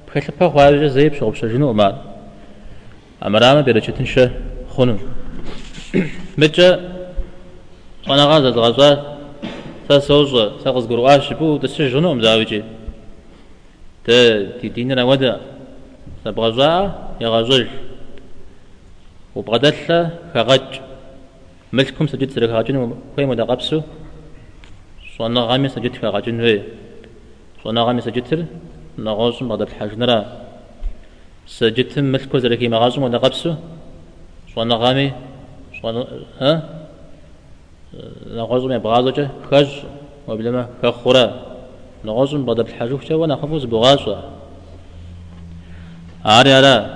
بخلفها 0.07 0.49
خارج 0.49 0.83
زي 0.95 1.09
بشغل 1.09 1.31
بشجنو 1.31 1.71
أمار 1.71 1.93
أمرامة 3.25 3.61
برشتنشة 3.61 4.31
خنو 4.73 4.97
متى 6.37 6.69
أنا 8.09 8.23
غازة 8.25 8.49
غازة 8.49 8.91
تسوز 9.89 10.33
تغز 10.63 10.85
قرواش 10.87 11.33
بو 11.33 11.57
تسجنو 11.57 12.13
مزاوجي 12.13 12.63
ت 14.05 14.11
تديننا 14.61 15.03
ودا 15.03 15.41
تبغزا 16.25 16.71
يغزل 17.21 17.67
وبغدلة 19.35 20.09
كغج 20.33 20.71
ملكم 21.73 22.07
سجد 22.07 22.29
سرك 22.31 22.49
هاجن 22.49 22.75
وين 23.17 23.27
مدا 23.27 23.43
قبسو 23.43 23.81
صنع 25.17 25.41
غامي 25.49 25.67
سجد 25.69 25.95
كغاجن 26.01 26.41
وي 26.41 26.63
صنع 27.63 27.83
غامي 27.83 28.01
سجد 28.01 28.47
نغوز 28.97 29.43
بغدل 29.43 29.67
حاجنرا 29.67 30.19
سجد 31.47 31.99
ملكو 31.99 32.37
زركي 32.37 32.67
مغازم 32.67 33.03
ودا 33.03 33.17
قبسو 33.17 33.53
صنع 34.55 34.75
غامي. 34.75 35.13
صنع 35.81 36.05
ها؟ 36.41 36.51
نغوز 38.27 38.63
من 38.65 38.77
بغازة 38.77 39.29
خج 39.51 39.71
وبلما 40.27 40.69
كخورا 40.83 41.25
نغوز 42.05 42.35
بغدل 42.35 42.67
حاجوك 42.67 43.11
وأنا 43.11 43.35
خفوز 43.35 43.65
بغازة 43.65 44.17
آري 46.25 46.53
على 46.53 46.94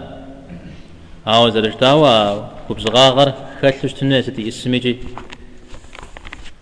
هاو 1.28 1.50
زرجتاوا 1.50 2.50
وبزغاغر 2.70 3.34
خلش 3.62 3.94
تنسيتي 3.94 4.48
اسميجي 4.48 4.98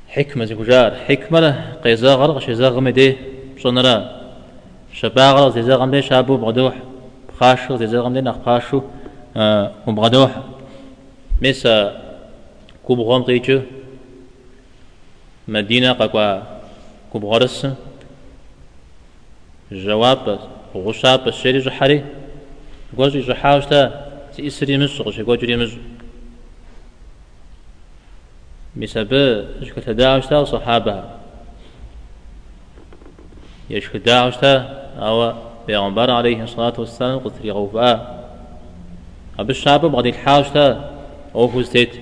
حكمة 0.07 0.45
زجار 0.45 0.95
حكمة 1.07 1.75
قيزاغر 1.83 2.31
غشيزاغ 2.31 2.79
مدي 2.79 3.15
صنرا 3.59 3.95
شباغر 4.93 5.49
زيزاغ 5.49 5.85
مدي 5.85 6.01
شابو 6.01 6.37
بغدوح 6.37 6.75
خاشو 7.39 7.77
زيزاغ 7.77 8.09
مدي 8.09 8.21
نخاشو 8.21 8.81
آه 9.37 9.71
وبغدوح 9.87 10.31
ميسا 11.41 12.01
كوب 12.83 13.23
قيجو 13.27 13.61
مدينة 15.47 15.91
قاقوا 15.93 16.43
كوب 17.13 17.25
غرس 17.25 17.67
جواب 19.71 20.39
غشاب 20.75 21.27
الشري 21.27 21.59
جحري 21.59 22.05
قوزي 22.97 23.21
جحاوشتا 23.21 24.06
إسري 24.39 24.77
مزق 24.77 25.09
شكوجري 25.09 25.55
مزق 25.57 25.77
بسبب 28.77 29.45
شكل 29.63 29.81
تداعشتا 29.81 30.43
صحابها 30.43 31.19
يشكل 33.69 33.99
داعشتا 33.99 34.53
أو 34.99 35.33
بيغمبر 35.67 36.11
عليه 36.11 36.43
الصلاة 36.43 36.73
والسلام 36.77 37.19
قلت 37.19 37.33
لي 37.43 37.51
غوفاء 37.51 38.17
أبو 39.39 39.51
الشعب 39.51 39.85
بغدي 39.85 40.09
الحاوشتا 40.09 40.97
أو 41.35 41.47
فوزتيت. 41.47 41.93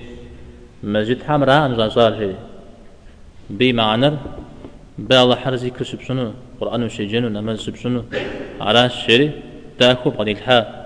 مسجد 0.82 1.22
حمراء 1.22 1.66
أنجا 1.66 1.88
صار 1.88 2.18
شيء 2.18 2.36
بمعنى 3.50 4.12
بالله 4.98 5.36
حرزي 5.36 5.70
كسب 5.70 6.00
شنو؟ 6.00 6.32
قرآن 6.60 6.82
وشيجن 6.82 7.24
ونمز 7.24 7.60
سبسنو 7.60 8.04
على 8.60 8.86
الشري 8.86 9.30
داكو 9.80 10.10
بغدي 10.10 10.32
الحا 10.32 10.85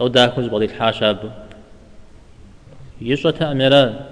لو 0.00 0.08
داكوز 0.08 0.46
بغدي 0.46 0.64
الحاشاب. 0.64 1.32
يشرة 3.00 3.30
تأميرا 3.30 4.06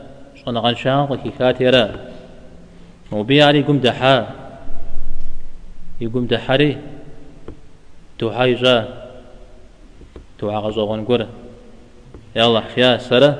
شون 0.44 0.58
غنشان 0.58 1.06
وكي 1.10 1.30
كاتيرا. 1.38 1.90
وبي 3.12 3.42
علي 3.42 3.62
قم 3.62 3.78
دحا. 3.78 4.48
يقوم 6.00 6.26
دحري 6.26 6.78
تو 8.18 8.30
حايجا 8.30 8.76
تو 10.38 10.50
عغزو 10.50 10.84
غنقر 10.84 11.26
يلا 12.36 12.60
حيا 12.60 12.98
سرة 12.98 13.30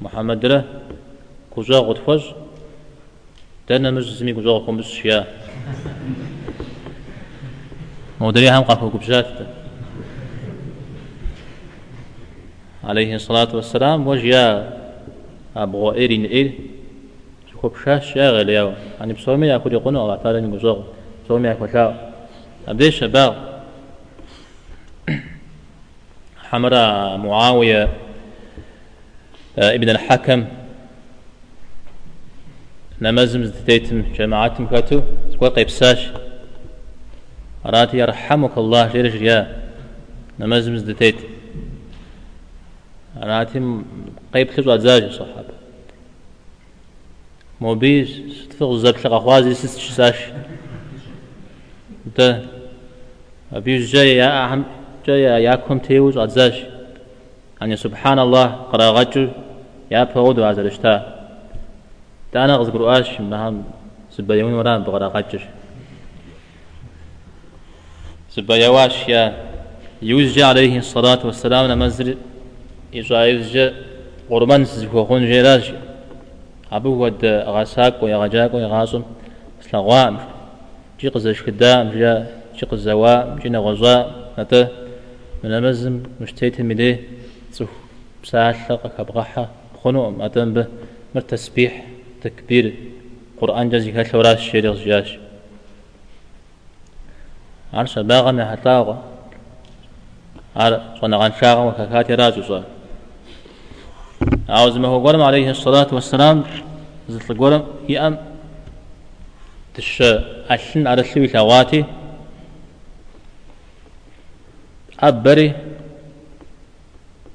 محمد 0.00 0.46
ره 0.46 0.64
كوزا 1.50 1.78
غدفز 1.78 2.24
دانا 3.68 3.90
مززمي 3.90 4.32
كوزا 4.32 4.50
غكم 4.50 4.76
بسشيا 4.76 5.26
مودري 8.20 8.48
عليه 12.86 13.14
الصلاة 13.14 13.56
والسلام 13.56 14.06
وجيا 14.06 14.70
أبغو 15.56 15.92
إيرين 15.92 16.24
إير 16.24 16.52
شكوب 17.52 17.72
شاش 17.84 18.14
شاغل 18.14 18.48
ياو 18.48 18.72
يعني 19.00 19.12
بسومي 19.12 19.46
يأكل 19.46 19.72
يقولون 19.72 20.02
الله 20.02 20.16
تعالى 20.16 20.40
نقصوغ 20.40 20.82
بسومي 21.24 21.48
يأكل 21.48 21.68
شاو. 21.72 21.92
أبدي 22.68 22.90
شباب 22.90 23.62
حمراء 26.42 27.16
معاوية 27.16 27.88
ابن 29.58 29.88
الحكم 29.90 30.44
نمزم 33.00 33.44
زدتيتم 33.44 34.04
جماعتم 34.18 34.66
كاتو 34.66 35.00
سكوا 35.32 35.48
قيبساش 35.48 36.08
أراتي 37.66 37.98
يرحمك 37.98 38.58
الله 38.58 38.92
جيرش 38.92 39.14
يا 39.14 39.62
نمزم 40.40 40.76
زدتيتم 40.76 41.33
أنا 43.16 43.42
أتم 43.42 43.84
قيب 44.34 44.50
تلو 44.50 44.74
أزاج 44.74 45.10
صحابة. 45.12 45.54
مو 47.60 47.74
بيز 47.74 48.08
ستفق 48.42 48.72
زب 48.72 48.96
شغا 48.96 49.18
خوازي 49.18 49.54
سست 49.54 49.78
شساش 49.78 50.16
ده. 52.16 52.42
أبيز 53.52 53.90
جاي 53.92 54.16
يا 54.16 54.44
أهم 54.44 54.64
جاي 55.06 55.22
ياكم 55.44 55.78
تيوز 55.78 56.18
أزاج 56.18 56.66
أن 57.62 57.76
سبحان 57.76 58.18
الله 58.18 58.46
قرا 58.46 58.90
غجو 58.90 59.28
يا 59.90 60.04
بهود 60.04 60.38
وازلشتا 60.38 60.94
ده 62.32 62.44
أنا 62.44 62.60
أذكر 62.62 63.00
آش 63.00 63.20
مهم 63.20 63.64
سبيون 64.10 64.52
وران 64.52 64.82
بقرا 64.82 65.08
غجش 65.08 65.42
سبيواش 68.30 69.08
يا 69.08 69.22
يوزج 70.02 70.40
عليه 70.40 70.78
الصلاة 70.78 71.26
والسلام 71.26 71.70
نمزل 71.70 72.16
جا 72.94 73.72
قربان 74.30 74.64
سزكو 74.64 75.18
جيراج 75.18 75.74
أبو 76.72 76.90
ود 77.04 77.24
غاساك 77.24 78.02
ويغجاك 78.02 78.54
ويغاسم 78.54 79.02
سلغوام 79.60 80.18
جي 81.00 81.08
قزش 81.08 81.42
كدام 81.42 81.90
جا 82.00 82.12
جي 82.56 82.66
قزوا 82.66 83.38
جينا 83.40 83.58
غزا 83.58 83.96
نتا 84.38 84.68
من 85.44 85.52
المزم 85.52 86.02
مشتيت 86.20 86.60
مدي 86.60 86.90
صف 87.52 87.72
بسالة 88.22 88.76
كبغحة 88.98 89.44
خنو 89.84 90.10
ماتن 90.10 90.52
به 90.54 90.66
مر 91.14 91.20
تسبيح 91.20 91.72
تكبير 92.22 92.74
قرآن 93.40 93.68
جازي 93.70 93.92
كالثوراس 93.92 94.38
الشريغ 94.38 94.74
جاش 94.84 95.10
عرش 97.74 97.98
باغا 97.98 98.30
من 98.32 98.44
حتاغا 98.44 98.96
عرش 100.56 100.80
صنغان 101.00 101.32
شاغا 101.40 101.62
وكاكاتي 101.68 102.14
راجو 102.14 102.42
صار 102.42 102.73
عاوز 104.48 104.76
ما 104.76 104.88
هو 104.88 105.06
قرم 105.06 105.22
عليه 105.22 105.50
الصلاة 105.50 105.86
والسلام. 105.92 106.44
زلت 107.08 107.32
قرم 107.32 107.64
يأم 107.88 108.18
تش 109.74 110.02
أشن 110.50 110.86
على 110.86 111.00
الشوي 111.00 111.28
ثواتي 111.28 111.84
أبري. 115.00 115.52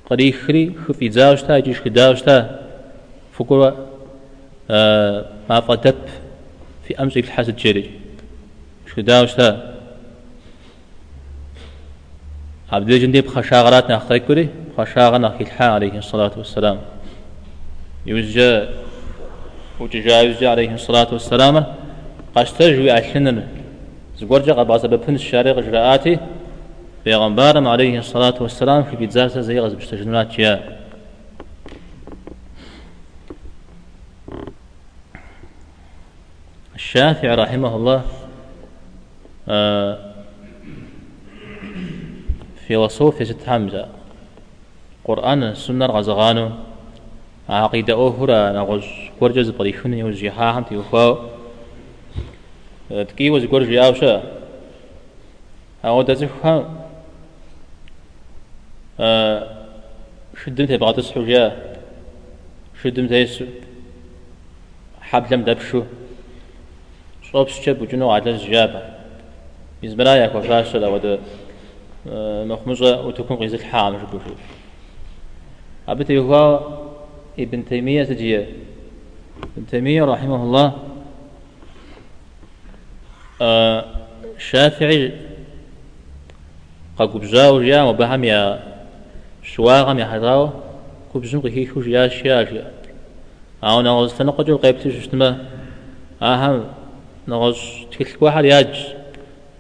قريخري. 0.09 0.75
خفي 0.87 1.09
زاوشتا 1.09 1.57
يجيش 1.57 1.79
كداوشتا 1.79 2.59
فكرة 3.33 3.85
آه 4.71 5.25
ما 5.49 5.59
فتب 5.59 5.95
في 6.87 7.03
أمسك 7.03 7.17
الحسد 7.17 7.55
جري 7.55 7.91
مش 8.85 8.93
كداوشتا 8.93 9.75
عبد 12.71 12.89
الجندي 12.89 13.21
بخشاغرات 13.21 13.89
ناخرك 13.89 14.25
كري 14.25 14.49
خشاغ 14.77 15.17
ناخي 15.17 15.45
عليه 15.63 15.97
الصلاة 15.97 16.31
والسلام. 16.37 16.79
يوجا 18.05 18.69
وتجاوز 19.79 20.43
عليه 20.43 20.73
الصلاة 20.73 21.07
والسلام 21.13 21.65
قاشتجوي 22.35 22.91
عشنن 22.91 23.47
زقرجة 24.17 24.51
قبازة 24.51 24.87
ببن 24.87 25.15
الشارع 25.15 25.51
إجراءاتي 25.51 26.19
بيغمبارم 27.05 27.67
عليه 27.67 27.99
الصلاة 27.99 28.33
والسلام 28.43 28.83
في 28.83 28.95
بيتزاسة 28.95 29.41
زي 29.41 29.59
غزب 29.59 29.77
اشتجنات 29.77 30.39
يا. 30.39 30.79
الشافعي 36.75 37.35
رحمه 37.35 37.75
الله 37.75 38.01
آه 39.49 39.99
في 42.67 42.77
وصوف 42.77 43.27
ست 43.27 43.47
حمزة 43.47 43.87
قرآن 45.05 45.43
السنة 45.43 45.85
غزغانو 45.85 46.49
عقيدة 47.49 48.07
أخرى 48.07 48.53
نغز 48.53 48.83
كورجز 49.19 49.49
بريخون 49.49 49.93
يوزي 49.93 50.31
حاهم 50.31 50.63
تيوخاو 50.63 51.17
تكي 52.89 53.29
وز 53.29 53.45
كورجي 53.45 53.85
أوشا 53.85 54.23
أو 55.85 56.05
آه 58.99 59.59
شدم 60.45 60.65
تبغى 60.65 60.93
تصحو 60.93 61.25
جا. 61.25 61.75
شدم 62.83 63.07
تيسو 63.07 63.45
حبلم 65.01 65.41
دبشو. 65.41 65.83
صوب 67.31 67.47
شب 67.47 67.81
وجنو 67.81 68.09
على 68.11 68.31
الجابة 68.31 68.81
يزبرايا 69.83 70.27
كوفاشة 70.27 70.89
ود 70.89 71.19
آه، 72.09 72.43
مخمجة 72.43 73.01
وتكون 73.01 73.37
غيز 73.37 73.53
الحام 73.53 73.99
شبوشو 73.99 74.35
أبتي 75.87 76.17
هو 76.17 76.59
ابن 77.39 77.65
تيمية 77.65 78.03
تجيه 78.03 78.49
ابن 79.57 79.67
تيمية 79.67 80.03
رحمه 80.03 80.43
الله. 80.43 80.73
آه 83.41 83.85
شافعي. 84.37 85.11
قبجاو 86.99 87.61
جا 87.63 87.81
وبهم 87.81 88.23
يا 88.23 88.63
شواغم 89.43 89.99
يا 89.99 90.05
حراو 90.05 90.49
قبجم 91.13 91.39
قهي 91.39 91.67
خوش 91.67 91.87
يا 91.87 92.07
شياش 92.07 92.47
أو 93.63 93.81
نغز 93.81 94.13
تنقجو 94.13 94.57
قيبت 94.57 94.87
شتما 94.87 95.45
أهم 96.21 96.65
نغز 97.27 97.59
تكل 97.91 98.17
واحد 98.21 98.45
ياج 98.45 98.95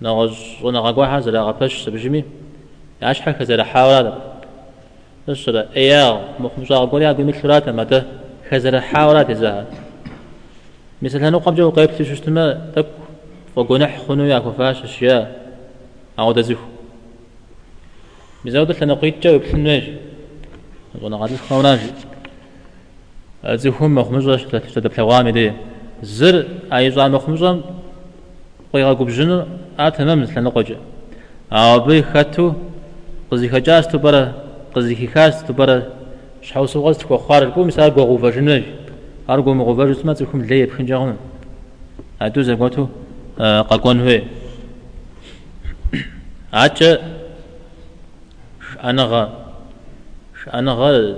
نغز 0.01 0.37
ونغا 0.63 0.91
واحد 0.91 1.21
زلا 1.21 1.41
غفش 1.41 1.85
سبجمي. 1.85 2.23
ياش 3.01 3.21
حكا 3.21 3.43
زلا 3.43 3.63
حاولا 3.63 4.38
نسلا 5.29 5.65
إياه 5.75 6.21
مخمسا 6.39 6.75
قول 6.75 7.01
يا 7.01 7.11
قمت 7.11 7.35
ثلاثة 7.35 7.71
متى 7.71 8.03
خزلا 8.49 8.81
حاولات 8.81 9.31
زها 9.31 9.65
مثل 11.01 11.23
هنو 11.23 11.37
قبجو 11.37 11.69
قيبت 11.69 12.01
شتما 12.01 12.71
تك 12.75 12.85
فقنح 13.55 13.99
خنو 14.07 14.23
يا 14.23 14.39
كفاش 14.39 14.83
أشياء 14.83 15.23
أو 16.19 16.31
دزفو 16.31 16.67
بزود 18.45 18.83
لنا 18.83 18.93
قيت 18.93 19.23
جاوب 19.23 19.43
حناج 19.43 19.83
وأنا 21.01 21.17
غادي 21.17 21.33
الخوناج 21.33 21.79
أزيهم 23.43 23.95
مخمجة 23.95 24.37
شتى 24.37 24.81
بحوامي 24.81 25.31
دي 25.31 25.51
زر 26.03 26.45
زعم 26.71 27.11
مخمجة 27.15 27.57
قيغا 28.73 28.93
قبجن 28.93 29.45
آتمام 29.79 30.21
مثل 30.21 30.43
نقجة 30.43 30.77
أو 31.51 31.79
بي 31.79 32.03
خاتو 32.03 32.53
قزي 33.31 33.49
خجاز 33.49 33.87
تبرا 33.87 34.48
قزي 34.75 35.07
خاز 35.07 35.43
تبرا 35.43 35.83
شحو 36.41 36.65
سوغاز 36.65 36.97
تكو 36.97 37.17
خوار 37.17 37.43
الكو 37.43 37.63
مثال 37.63 37.89
قو 37.95 38.01
غوفا 38.01 38.29
جناج 38.29 38.63
أرقو 39.29 39.53
مغوفا 39.53 39.85
جسما 39.85 40.13
تكون 40.13 40.41
ليه 40.41 40.65
بخنجاغن 40.65 41.15
أدو 42.21 42.41
زغوتو 42.41 42.87
قاقون 43.39 43.99
هوي 43.99 44.23
أتش 46.53 46.83
أنغا 48.89 49.23
أنغا 50.53 51.17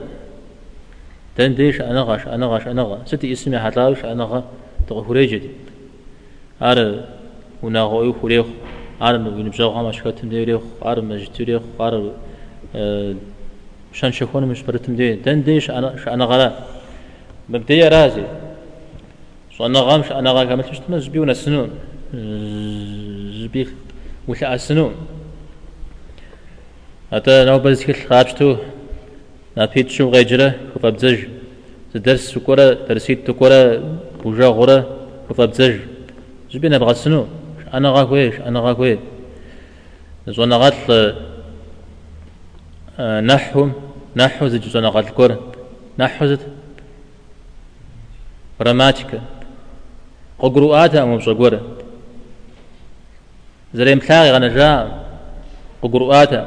تنديش 1.35 1.81
أنغا 1.81 2.35
أنغا 2.35 2.71
أنغا 2.71 2.97
ستي 3.05 3.31
اسمي 3.33 3.59
حتلاوش 3.59 4.05
أنغا 4.05 4.43
تغفريجدي 4.87 5.49
أر 6.61 6.79
وناغو 7.63 8.03
يخوريخ 8.09 8.45
أر 9.01 9.15
ونبجاو 9.15 9.69
غاما 9.69 9.91
شكاتم 9.91 10.29
ديريخ 10.29 10.61
أر 10.85 11.01
مجتريخ 11.01 11.61
أر 11.81 12.11
شان 13.93 14.11
شكون 14.11 14.43
مش 14.43 14.61
برتم 14.61 14.95
دي. 14.95 15.15
تنديش 15.15 15.71
أنا 15.71 15.95
أنغا 16.13 16.65
مبدئيا 17.49 17.89
رازي. 17.89 18.23
شو 19.49 19.65
أنغا 19.65 19.97
مش 19.97 20.11
أنغا 20.11 20.43
كامل 20.43 20.63
تشتمز 20.63 21.03
زبيونا 21.05 21.33
سنون. 21.33 21.69
زبيخ. 23.41 23.69
ولا 24.27 24.57
سنون. 24.57 24.93
أتا 27.13 27.45
نو 27.45 27.59
بس 27.59 27.83
كل 27.83 27.93
خابشتو 27.93 28.55
نابيت 29.57 29.89
شو 29.89 30.09
غيجرة 30.09 30.55
خفابزج 30.75 31.19
درس 31.95 32.21
سكورة 32.33 32.73
درسيت 32.87 33.27
تكورة. 33.27 33.61
بوجا 34.23 34.47
غورة. 34.47 34.97
خفابزج 35.29 35.79
جبنا 36.51 36.77
بغسنو 36.77 37.25
أنا 37.73 37.89
غاكويش 37.89 38.35
أنا 38.35 38.59
غاكوي 38.59 38.99
زونا 40.27 40.55
غاتل 40.57 41.15
نحو 43.01 43.69
نحو 44.15 44.47
زج 44.47 44.67
زونا 44.67 44.89
غاتل 44.89 45.09
كورة 45.09 45.53
نحو 45.99 46.25
زت 46.25 46.39
براماتيكا 48.59 49.21
ققروآتا 50.39 51.03
أمو 51.03 51.17
بشغورة 51.17 51.61
زريم 53.73 53.99
تلاغي 53.99 54.31
غانا 54.31 54.47
جا 54.47 54.69
ققروآتا 55.81 56.41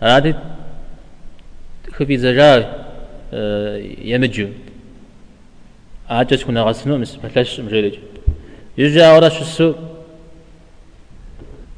هذه 0.00 0.34
خفي 1.92 2.16
زجاج 2.16 2.66
آه، 3.32 3.76
يمجو 3.98 4.48
عاجت 6.10 6.42
كنا 6.42 6.62
غسنو 6.62 6.98
مس 6.98 7.18
مثلاش 7.24 7.60
مجرد 7.60 7.94
يجا 8.78 9.12
ورا 9.12 9.28
شو 9.28 9.40
السوق 9.40 9.76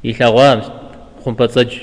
يلاغوام 0.03 0.61
خم 1.25 1.33
بتصج 1.33 1.73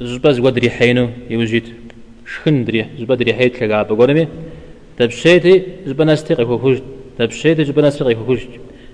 زبا 0.00 0.32
زوا 0.32 0.50
دري 0.50 0.70
حينو 0.70 1.08
يوجد 1.30 1.66
شخن 2.26 2.64
دري 2.64 2.86
زبا 2.98 3.14
دري 3.14 3.34
حيت 3.34 3.62
لقا 3.62 3.82
بقولمي. 3.82 4.28
تبشيتي 4.98 5.62
زبا 5.86 6.14
تقي 6.14 6.46
فوج 6.46 6.78
تبشيتي 7.18 7.64
زبا 7.64 7.82
ناس 7.82 7.98
تقي 7.98 8.14
فوج 8.14 8.40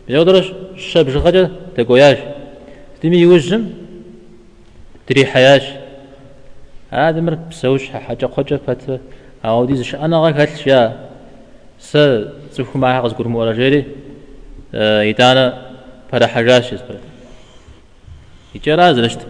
بيقدرش 0.09 0.53
شاب 0.77 1.07
جغجة 1.09 1.51
تقوياش. 1.77 2.19
تمي 3.03 3.19
يوجم 3.19 3.71
تري 5.07 5.27
حياش 5.27 5.63
هذا 6.91 7.21
مر 7.21 7.35
بسوش 7.35 7.89
حاجة 7.89 8.27
خجة 8.27 8.61
فت 8.67 9.01
أو 9.45 9.65
ديزش 9.65 9.95
أنا 9.95 10.19
غاك 10.19 10.37
هالشيا 10.37 11.09
س 11.79 11.93
تفهم 12.57 12.81
معها 12.81 13.01
غزقر 13.01 13.29
مورا 13.29 13.53
جيري. 13.53 13.85
يتانا 15.11 15.71
فرا 16.13 16.27
حاجاش 16.27 16.73
يسبر 16.73 16.97
يجرا 18.55 18.93
زلشت 18.93 19.27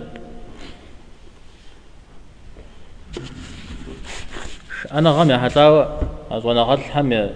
أنا 4.92 5.10
غامي 5.10 5.38
حتى 5.38 5.88
أزوانا 6.30 6.62
غات 6.62 6.78
الحمي 6.78 7.30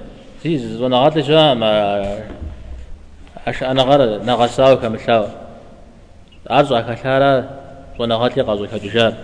زيز 0.44 0.76
زوانا 0.76 0.96
غات 0.98 1.16
الجا 1.16 1.54
ما 1.54 2.20
أش 3.46 3.62
أنا 3.62 3.82
غار 3.82 4.22
نغساو 4.24 4.76
كمثاو 4.76 5.26
أرجع 6.50 6.80
كثارة 6.80 7.50
ونغاتي 7.98 8.40
قازو 8.40 8.66
كجشاب 8.66 9.14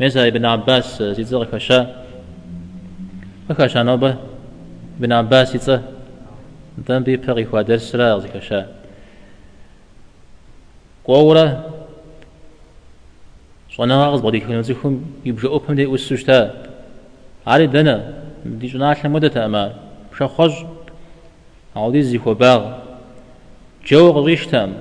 مثل 0.00 0.20
ابن 0.20 0.44
عباس 0.44 1.02
زيزغ 1.02 1.44
كشا. 1.44 2.04
وكشا 3.50 3.82
نوبة 3.82 4.16
ابن 4.98 5.12
عباس 5.12 5.54
يتسه 5.54 5.82
دم 6.78 7.02
بي 7.02 7.16
بغي 7.16 7.44
خوا 7.44 7.62
درس 7.62 7.94
لا 7.94 8.08
يغزي 8.08 8.28
كشا. 8.28 8.66
قورة 11.04 11.70
بدي 14.24 14.40
كنا 14.40 14.62
زيكم 14.62 15.04
يبجا 15.24 15.48
أوبم 15.48 15.74
دي 15.74 15.86
وسوشتا 15.86 16.73
عاري 17.46 17.66
دنا 17.66 18.12
دي 18.44 18.66
جناح 18.66 19.06
لمدة 19.06 19.46
أما 19.46 19.72
شخص 20.18 20.54
عودي 21.76 22.02
زيكو 22.02 22.34
باغ 22.34 22.62
جو 23.86 24.10
غزيشتام 24.10 24.72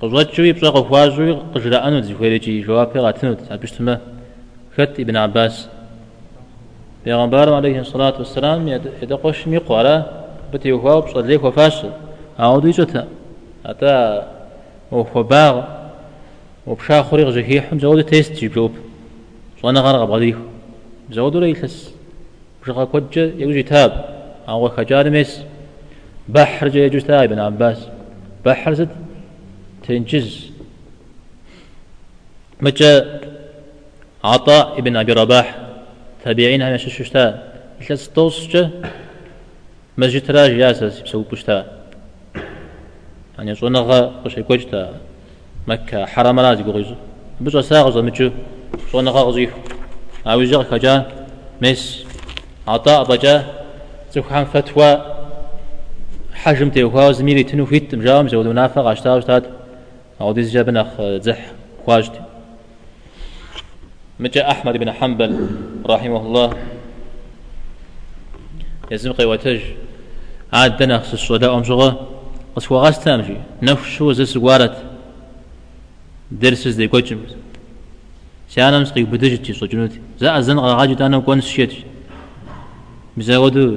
قزوات 0.00 0.32
شوي 0.34 0.52
بصا 0.52 0.70
قفواجوي 0.70 1.32
قجرا 1.32 1.88
أنو 1.88 2.00
زي 2.00 2.14
خويريجي 2.14 2.60
جواب 2.60 2.96
غاتنو 2.96 3.34
تابشتما 3.34 4.00
خت 4.76 5.00
ابن 5.00 5.16
عباس 5.16 5.68
پیغمبر 7.04 7.54
عليه 7.54 7.80
الصلاة 7.80 8.14
والسلام 8.18 8.68
يدقوش 9.02 9.48
ميقوارا 9.48 9.96
بتي 10.52 10.72
وخوا 10.72 11.00
بصلي 11.00 11.36
وفاش 11.36 11.76
عودي 12.38 12.70
جتا 12.70 13.08
أتا 13.66 14.28
وخباغ 14.92 15.64
وبشا 16.66 17.02
خوريغ 17.02 17.30
جهيح 17.30 17.74
زود 17.74 18.04
تيست 18.04 18.32
جيبوب 18.32 18.72
وأنا 19.62 19.80
غرق 19.80 20.04
بغديك 20.04 20.36
زود 21.10 21.36
ريلس 21.36 21.94
بشغا 22.62 22.84
كوجة 22.84 23.32
يوجي 23.42 23.62
تاب. 23.62 23.92
أو 24.48 24.68
خجار 24.68 25.10
ميس. 25.10 25.42
بحر 26.28 26.68
جا 26.68 26.84
يجوز 26.84 27.04
تاب 27.04 27.22
ابن 27.22 27.38
عباس. 27.38 27.88
بحر 28.44 28.74
زد 28.74 28.88
تنجز. 29.82 30.50
متى 32.60 33.20
عطاء 34.24 34.78
ابن 34.78 34.96
أبي 34.96 35.12
رباح. 35.12 35.58
تابعين 36.24 36.62
هم 36.62 36.76
ششتا. 36.76 37.52
إلا 37.80 37.96
ستوسجة 37.96 38.70
مسجد 39.98 40.30
راج 40.30 40.52
ياسس 40.52 41.00
بسوي 41.00 41.24
بشتا. 41.32 41.66
يعني 43.38 43.54
صنغا 43.54 44.00
قش 44.24 44.38
يكوجتا 44.38 44.94
مكة 45.66 46.06
حرم 46.06 46.40
راز 46.40 46.60
يقول. 46.60 46.86
بس 47.40 47.52
ساغز 47.52 47.98
متشو 47.98 48.30
صنغا 48.92 49.20
غزيف 49.20 49.52
أو 50.26 50.40
يجر 50.40 50.64
خجا 50.64 51.06
مس 51.62 52.04
عطاء 52.68 53.04
بجا 53.04 53.46
زخان 54.12 54.44
فتوى 54.44 55.16
حجم 56.34 56.70
تيوها 56.70 57.12
زميلي 57.12 57.42
تنو 57.42 57.66
فيت 57.66 57.94
مجاوم 57.94 58.28
زودو 58.28 58.52
نافق 58.52 58.86
عشتا 58.86 59.08
عشتاد 59.08 59.44
أو 60.20 60.32
ديز 60.32 60.52
جابن 60.52 60.76
أخ 60.76 61.00
زح 61.00 61.52
خواجت 61.86 62.20
مجا 64.20 64.50
أحمد 64.50 64.76
بن 64.76 64.92
حنبل 64.92 65.48
رحمه 65.86 66.20
الله. 66.26 66.50
يزم 68.90 69.12
قيوتج 69.12 69.60
عاد 70.52 70.76
دنا 70.76 70.98
خص 70.98 71.12
الصداء 71.12 71.54
أمشغة 71.54 72.08
قس 72.56 72.72
وغاس 72.72 73.04
تامشي 73.04 73.36
نفس 73.62 73.88
شو 73.88 74.12
زي 74.12 74.24
سوارت 74.24 74.76
درس 76.30 76.68
زي 76.68 76.88
كوتشم 76.88 77.20
سيانا 78.52 78.78
مسقي 78.78 79.02
بدجتي 79.02 79.52
صجنوتي 79.52 80.00
زا 80.20 80.38
أزن 80.38 80.58
غاجت 80.58 81.00
أنا 81.00 81.16
وكون 81.16 81.40
سشيت 81.40 81.72
بزاودو 83.16 83.76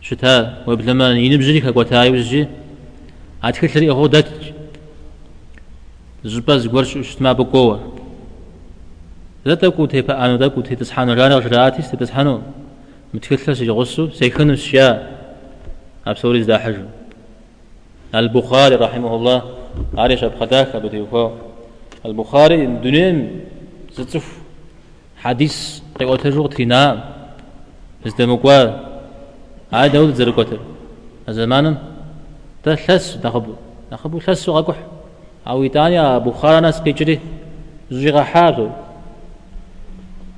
شتا 0.00 0.32
وبلما 0.66 1.10
ينبجري 1.10 1.60
كاكوتاي 1.60 2.10
وجي 2.10 2.42
أتكلم 3.44 3.90
هو 3.90 4.06
داتج 4.06 4.42
زباز 6.24 6.66
قرش 6.66 6.98
شتما 7.08 7.32
بقوة 7.32 7.78
ذاتا 9.46 9.68
كوتي 9.68 10.02
فأنا 10.02 10.36
ذا 10.36 10.48
كوتي 10.48 10.74
تسحانو. 10.76 11.12
رانا 11.12 11.36
وشراتي 11.36 11.82
ستسحانو 11.82 12.40
متكلس 13.14 13.60
يغصو 13.60 14.10
سيكون 14.10 14.50
الشياء 14.50 14.94
أبسوري 16.06 16.40
ذا 16.40 16.58
حجو 16.58 16.86
البخاري 18.14 18.74
رحمه 18.74 19.14
الله. 19.16 19.42
عارش 19.98 20.24
أبخداك 20.24 20.76
بديوكو 20.76 21.30
البخاري 22.06 22.64
الدنيا 22.64 23.30
زتف 23.92 24.38
حديث 25.16 25.80
قيوة 25.98 26.22
جوغ 26.24 26.46
تينا 26.46 27.14
ازدمكوا 28.06 28.58
عاد 29.72 29.92
داود 29.92 30.14
زرقوتر 30.14 30.60
زمانا 31.28 31.72
تلس 32.62 33.18
نخبو. 33.24 33.52
نخبو 33.92 34.18
تلس 34.18 34.48
وغاكوح 34.48 34.76
أو 35.46 35.62
إيطاليا 35.62 36.18
بخاري 36.18 36.60
ناس 36.60 36.82
كيجري 36.82 37.20
زيغا 37.90 38.22
حابو 38.22 38.68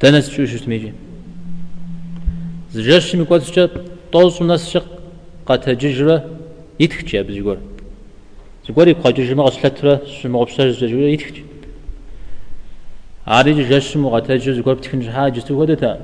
تنس 0.01 0.31
شو 0.31 0.47
شو 0.47 0.59
تميجي. 0.59 0.93
زجاش 2.73 3.16
ميكوات 3.16 3.43
شا 3.43 3.69
طوز 4.12 4.43
ناس 4.43 4.71
شق 4.71 4.87
قد 5.47 5.79
ججرة 5.79 6.25
يتخجي 6.81 7.23
بزيغور 7.23 7.59
زيغور 8.66 8.89
يبقى 8.89 9.12
ججرة 9.12 9.43
غسلترة 9.43 10.01
شمو 10.07 10.41
غبشة 10.41 10.71
ججرة 10.71 11.09
يتخجي. 11.14 11.47
عاري 13.29 13.53
ججاش 13.53 13.97
مو 13.97 14.09
قد 14.14 14.33
ججرة 14.33 14.53
زيغور 14.53 14.74
بتكنج 14.74 15.09
حاجة 15.09 15.41
تو 15.41 15.55
ودتا 15.61 16.01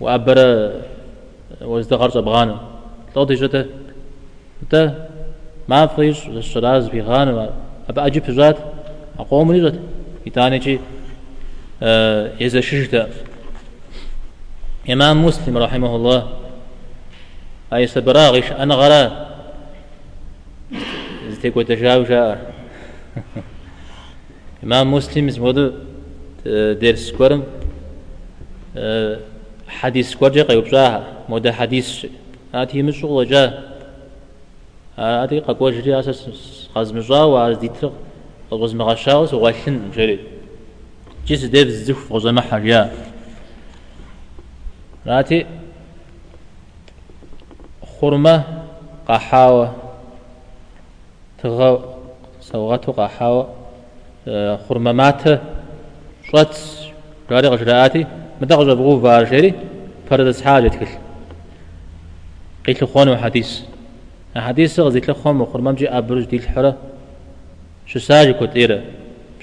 وأبرا 0.00 0.72
وازدغر 1.62 2.20
بغانا 2.20 2.56
طوطي 3.14 3.34
جتا 3.34 3.66
تا 4.70 5.08
ما 5.68 5.86
فيش 5.86 6.18
الشراز 6.28 6.88
بغانا 6.88 7.50
أبا 7.88 8.06
أجيب 8.06 8.24
جات 8.28 8.58
أقوم 9.18 9.52
جات 9.52 9.74
يتاني 10.26 10.58
جي 10.58 10.80
إذا 12.40 12.60
شجت 12.60 13.08
إمام 14.90 15.24
مسلم 15.24 15.58
رحمه 15.58 15.96
الله 15.96 16.20
أي 17.72 17.86
سبراغش 17.86 18.52
أنا 18.52 18.74
غرا 18.74 19.02
زتيكو 21.30 21.62
تجاوجا 21.62 22.38
إمام 24.64 24.94
مسلم 24.94 25.28
اسمه 25.28 25.72
درس 26.82 27.12
كورم 27.12 27.42
حديث 29.68 30.14
كورجا 30.14 30.42
قيوب 30.42 30.64
جاها 30.64 31.04
مودا 31.28 31.52
حديث 31.52 32.06
هاتي 32.54 32.82
من 32.82 32.92
شغل 32.92 33.28
جا 33.28 33.64
هاتي 34.98 35.40
قاقوا 35.40 35.70
جري 35.70 35.98
أساس 36.00 36.28
خزم 36.74 36.98
جا 36.98 37.22
وعز 37.22 37.56
ديتر 37.56 37.92
غزم 38.52 38.82
غشاوس 38.82 39.34
وغشن 39.34 39.90
جري 39.96 40.18
جيس 41.26 41.44
ديف 41.44 41.66
الزف 41.66 42.12
غزم 42.12 42.40
حريا 42.40 42.92
راتي 45.06 45.46
خرمة 48.00 48.44
قحاوة 49.08 49.76
تغا 51.42 51.98
سوغاتو 52.40 52.92
قحاوة 52.92 53.63
خرمة 54.68 54.92
مات 54.92 55.22
شوات 56.30 56.58
راري 57.30 57.48
غجراتي 57.48 58.06
مدغج 58.40 58.66
بغو 58.66 59.00
فارشيري 59.00 59.54
فرد 60.10 60.36
حاجة 60.36 60.68
كل 60.68 60.86
قيت 62.66 62.82
لخوان 62.82 63.16
حديث 63.16 63.60
حديث 64.36 64.80
غزيت 64.80 65.10
لخوان 65.10 65.40
وخرمة 65.40 65.70
مجي 65.70 65.88
أبرج 65.88 66.24
دي 66.24 66.36
الحرة 66.36 66.76
شو 67.86 67.98
ساجي 67.98 68.32
كتيرة 68.32 68.80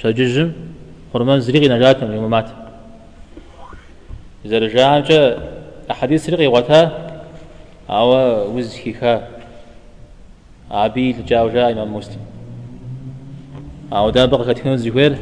سججم 0.02 0.52
خرمان 1.14 1.40
زريغي 1.40 1.68
نجاتهم 1.68 2.12
يوم 2.14 2.30
مات 2.30 2.50
إذا 4.46 4.60
رجع 4.60 5.00
جاء 5.00 5.62
أحاديث 5.92 6.30
رغي 6.30 6.48
وقتها 6.48 7.12
أو 7.90 8.10
وزكيكا. 8.58 9.28
أبي 10.72 11.16
جاء 11.28 11.46
وجاء 11.46 11.72
إمام 11.72 11.96
مسلم. 11.96 12.31
أو 13.94 14.10
دا 14.10 14.26
بقى 14.26 14.54
كتكون 14.54 14.78
زكوير 14.78 15.18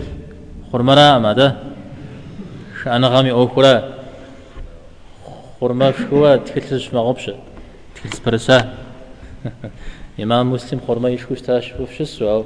خرمرا 0.73 1.19
ما 1.19 1.33
دا 1.33 1.55
شأنا 2.83 3.07
غامي 3.07 3.31
أو 3.31 3.47
خلا 3.47 3.93
خرما 5.61 5.91
شكوا 5.91 6.35
تكتلش 6.35 6.93
ما 6.93 6.99
غبش 6.99 7.31
تكتلش 7.95 8.19
برسا. 8.25 8.73
إمام 10.23 10.51
مسلم 10.51 10.79
خرما 10.87 11.09
يشكوش 11.09 11.41
تاشفوف 11.41 11.93
شسو 11.93 12.29
أو 12.29 12.45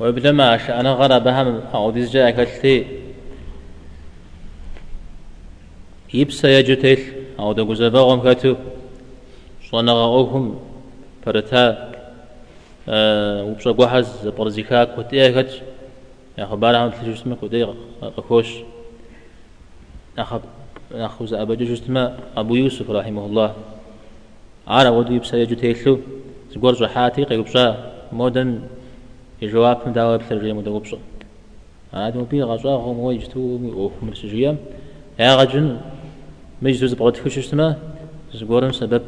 وبلما 0.00 0.80
أنا 0.80 0.92
غرا 0.92 1.18
بهم 1.18 1.60
أو 1.74 1.90
ديز 1.90 2.16
كتلتي. 2.16 2.86
يبسا 6.14 6.48
يجتل 6.58 6.98
أو 7.38 7.52
دا 7.52 7.62
قزباغم 7.62 8.32
كتو 8.32 8.54
صنغا 9.70 10.04
أوهم 10.04 10.58
فرتا 11.24 11.92
وبشا 13.46 13.70
قوحز 13.70 14.28
برزيكا 14.28 14.84
كوتيه 14.84 15.42
كتش 15.42 15.54
يا 16.38 16.44
خبار 16.46 16.74
عم 16.74 16.90
تلجو 16.90 17.12
اسمه 17.12 17.36
كوتيه 17.36 17.74
قكوش 18.02 18.50
أخب 20.18 20.40
أخوز 20.92 21.34
أبا 21.34 21.54
جوجتما 21.54 22.18
أبو 22.36 22.54
يوسف 22.54 22.90
رحمه 22.90 23.26
الله 23.26 23.54
عارا 24.68 24.88
ودو 24.88 25.12
يبسا 25.12 25.36
يجتلو 25.36 25.98
زقور 26.52 26.72
جحاتي 26.72 27.24
قيبشا 27.24 27.92
مودن 28.12 28.60
يجواب 29.42 29.78
من 29.86 29.92
دعوة 29.92 30.16
بثرجية 30.16 30.52
مدوبشة 30.52 30.98
هذا 31.92 32.20
مبين 32.20 32.44
غزا 32.44 32.70
هم 32.70 32.98
ويجتو 32.98 33.40
وهم 33.74 34.10
بسجية 34.10 34.56
يا 35.20 35.34
غجن 35.34 35.80
مجلس 36.62 36.92
بغد 36.92 37.16
كش 37.16 37.38
اسمه 37.38 37.76
زقورن 38.34 38.72
سبب 38.72 39.02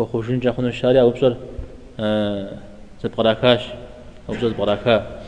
هو 0.00 0.06
خوشين 0.06 0.40
جاخون 0.40 0.66
الشارع 0.66 1.00
أو 1.00 1.10
بصر 1.10 1.34
زبقراكاش 3.02 3.62
أو 4.28 4.34
بصر 4.34 4.48
زبقراكا 4.48 5.22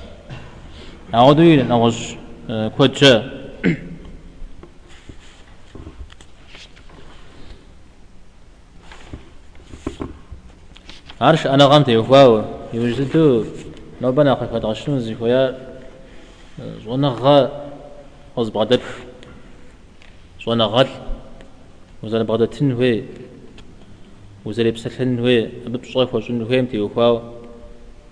أعوذ 1.15 1.41
نغش 1.69 2.17
آه 2.51 2.69
كوتشا 2.69 3.43
عرش 11.21 11.47
أنا 11.47 11.65
غمت 11.65 11.89
يفاو 11.89 12.43
يوجدو 12.75 13.45
نوبنا 14.03 14.35
خفت 14.35 14.65
غشنو 14.65 14.99
زيكويا 14.99 15.59
زونا 16.85 17.09
غا 17.09 17.51
أز 18.39 18.49
بغدب 18.49 18.81
زونا 20.47 20.65
غل 20.65 20.89
وزنا 22.03 22.23
بغداد 22.23 22.49
تنوي 22.49 23.05
وزنا 24.45 24.71
بسلح 24.71 25.01
النوي 25.01 25.47
ببصيف 25.67 26.15
وشن 26.15 26.35
نوي 26.39 26.63
متي 26.63 26.81
وفاو 26.81 27.15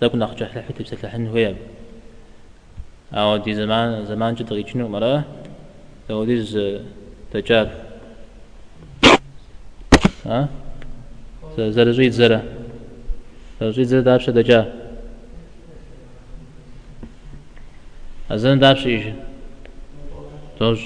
تاكو 0.00 0.16
نخجح 0.16 0.56
لحيت 0.56 0.82
بسلح 0.82 1.14
النوي 1.14 1.56
أو 3.12 3.36
دي 3.36 3.54
زمان 3.54 4.06
زمان 4.06 4.34
جد 4.34 4.52
غيشنو 4.52 4.88
مرة؟ 4.88 5.24
أو 6.10 6.24
ديز 6.24 6.58
تجار 7.32 7.68
ها؟ 10.26 10.48
زرزويت 11.58 12.12
زرا 12.12 12.40
زرزويت 13.60 13.88
زرا 13.88 14.00
دابش 14.00 14.30
دجار 14.30 14.66
أزن 18.30 18.58
دابش 18.58 18.86
إيش؟ 18.86 19.04
توش 20.58 20.80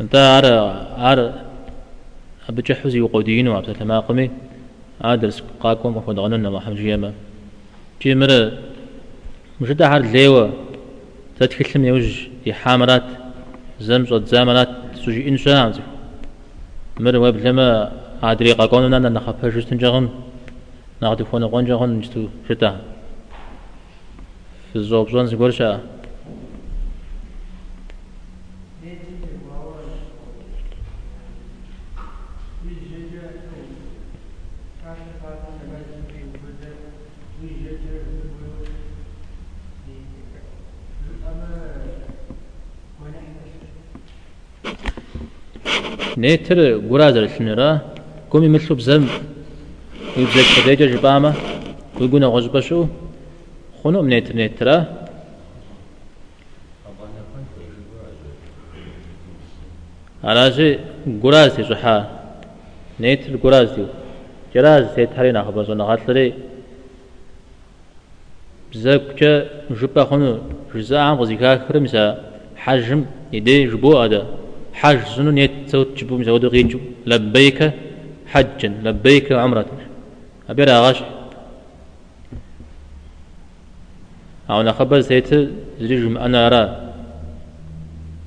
أنت 0.00 0.14
عار 0.16 0.46
عار 0.98 1.20
أبجحوزي 2.48 3.00
وقودين 3.00 3.48
وعبد 3.48 3.68
الماقمي 3.68 4.30
أدرس 5.02 5.42
قاكم 5.60 5.96
وفد 5.96 6.18
غنونا 6.18 6.50
محمد 6.50 6.76
جيما. 6.76 7.12
جي 8.02 8.14
مرة 8.14 8.52
مجد 9.60 9.82
عار 9.82 10.02
ليوة 10.02 10.52
تتكلم 11.38 11.84
يوج 11.84 12.28
دي 12.44 12.52
حامرات 12.52 13.02
زمز 13.80 14.12
وزامرات 14.12 14.68
سوجي 14.94 15.28
إنشاء 15.28 15.72
مرة 17.00 17.18
واب 17.18 17.36
لما 17.36 17.92
عادري 18.22 18.52
قاكونا 18.52 18.98
نخفى 18.98 19.50
جستن 19.50 19.76
جغن 19.76 20.08
ناخذ 21.02 21.24
فون 21.24 21.42
هون 21.42 21.90
نجتو 21.90 22.28
شتا. 22.48 22.80
في 24.72 25.93
الزوب 46.13 46.13
زون 46.13 46.15
سيقول 46.15 46.17
نيتر 46.17 46.59
غرازر 46.89 47.27
سنرا 47.27 47.79
كومي 48.29 48.47
مثلو 48.47 48.75
بزم 48.75 49.07
ويبزك 50.17 50.47
خديجة 50.55 50.85
جبامة 50.85 51.33
ويقولنا 51.99 52.27
غزبشو 52.27 52.87
خنو 53.83 54.01
من 54.01 54.09
نيتر 54.09 54.35
نيترا 54.35 54.85
على 60.23 60.43
غراز 61.23 61.55
تجحا 61.55 61.95
نيتر 62.99 63.37
غراز 63.43 63.71
ديو 63.71 63.85
جراز 64.55 64.85
تيتارينا 64.95 65.43
خبزونا 65.43 65.83
غاتلري 65.83 66.33
بزاك 68.71 69.21
جبا 69.79 70.03
خنو 70.09 70.39
جزاء 70.75 70.99
عن 70.99 71.15
غزيكا 71.15 71.67
خرمسا 71.67 72.05
حجم 72.63 73.05
يدي 73.33 73.67
جبو 73.71 73.97
هذا 73.97 74.21
حج 74.80 75.00
سنو 75.16 75.30
نيت 75.30 75.54
سوت 75.70 75.88
جبو 75.98 76.18
مزودو 76.18 76.48
غينجو 76.48 76.78
لبيك 77.06 77.58
حجا 78.32 78.68
لبيك 78.84 79.32
عمرة. 79.32 79.70
أبير 80.50 80.68
أغاش 80.70 80.98
أو 84.50 84.62
نخبر 84.62 85.00
سيت 85.00 85.30
زريج 85.80 86.16
أنا 86.16 86.46
أرى 86.46 86.62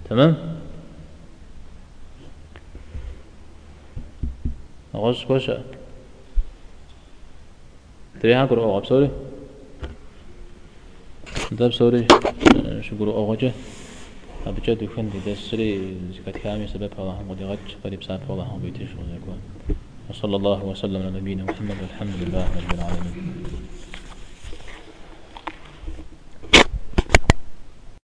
تمام؟ 0.09 0.33
أغاش 4.95 5.25
كوشا 5.25 5.63
تريها 8.21 8.45
كرو 8.45 8.71
أغاب 8.71 8.85
سوري؟ 8.85 9.09
داب 11.51 11.73
سوري. 11.73 12.07
شو 12.81 12.97
كرو 12.97 13.11
أغاجه 13.11 13.51
أبجد 14.45 14.81
يكون 14.81 15.09
دي 15.09 15.19
دسري 15.33 15.97
زكاة 16.13 16.39
كامي 16.39 16.67
سبب 16.67 16.91
الله 16.99 17.11
هم 17.21 17.31
قد 17.31 17.43
غج 17.43 17.75
قريب 17.83 18.03
سابق 18.03 18.31
الله 18.31 18.59
بيتش 18.63 18.89
وصلى 20.09 20.35
الله 20.35 20.65
وسلم 20.65 21.01
على 21.01 21.19
نبينا 21.19 21.43
محمد 21.43 21.75
والحمد 21.81 22.15
لله 22.21 22.45
رب 22.57 22.73
العالمين. 22.73 23.76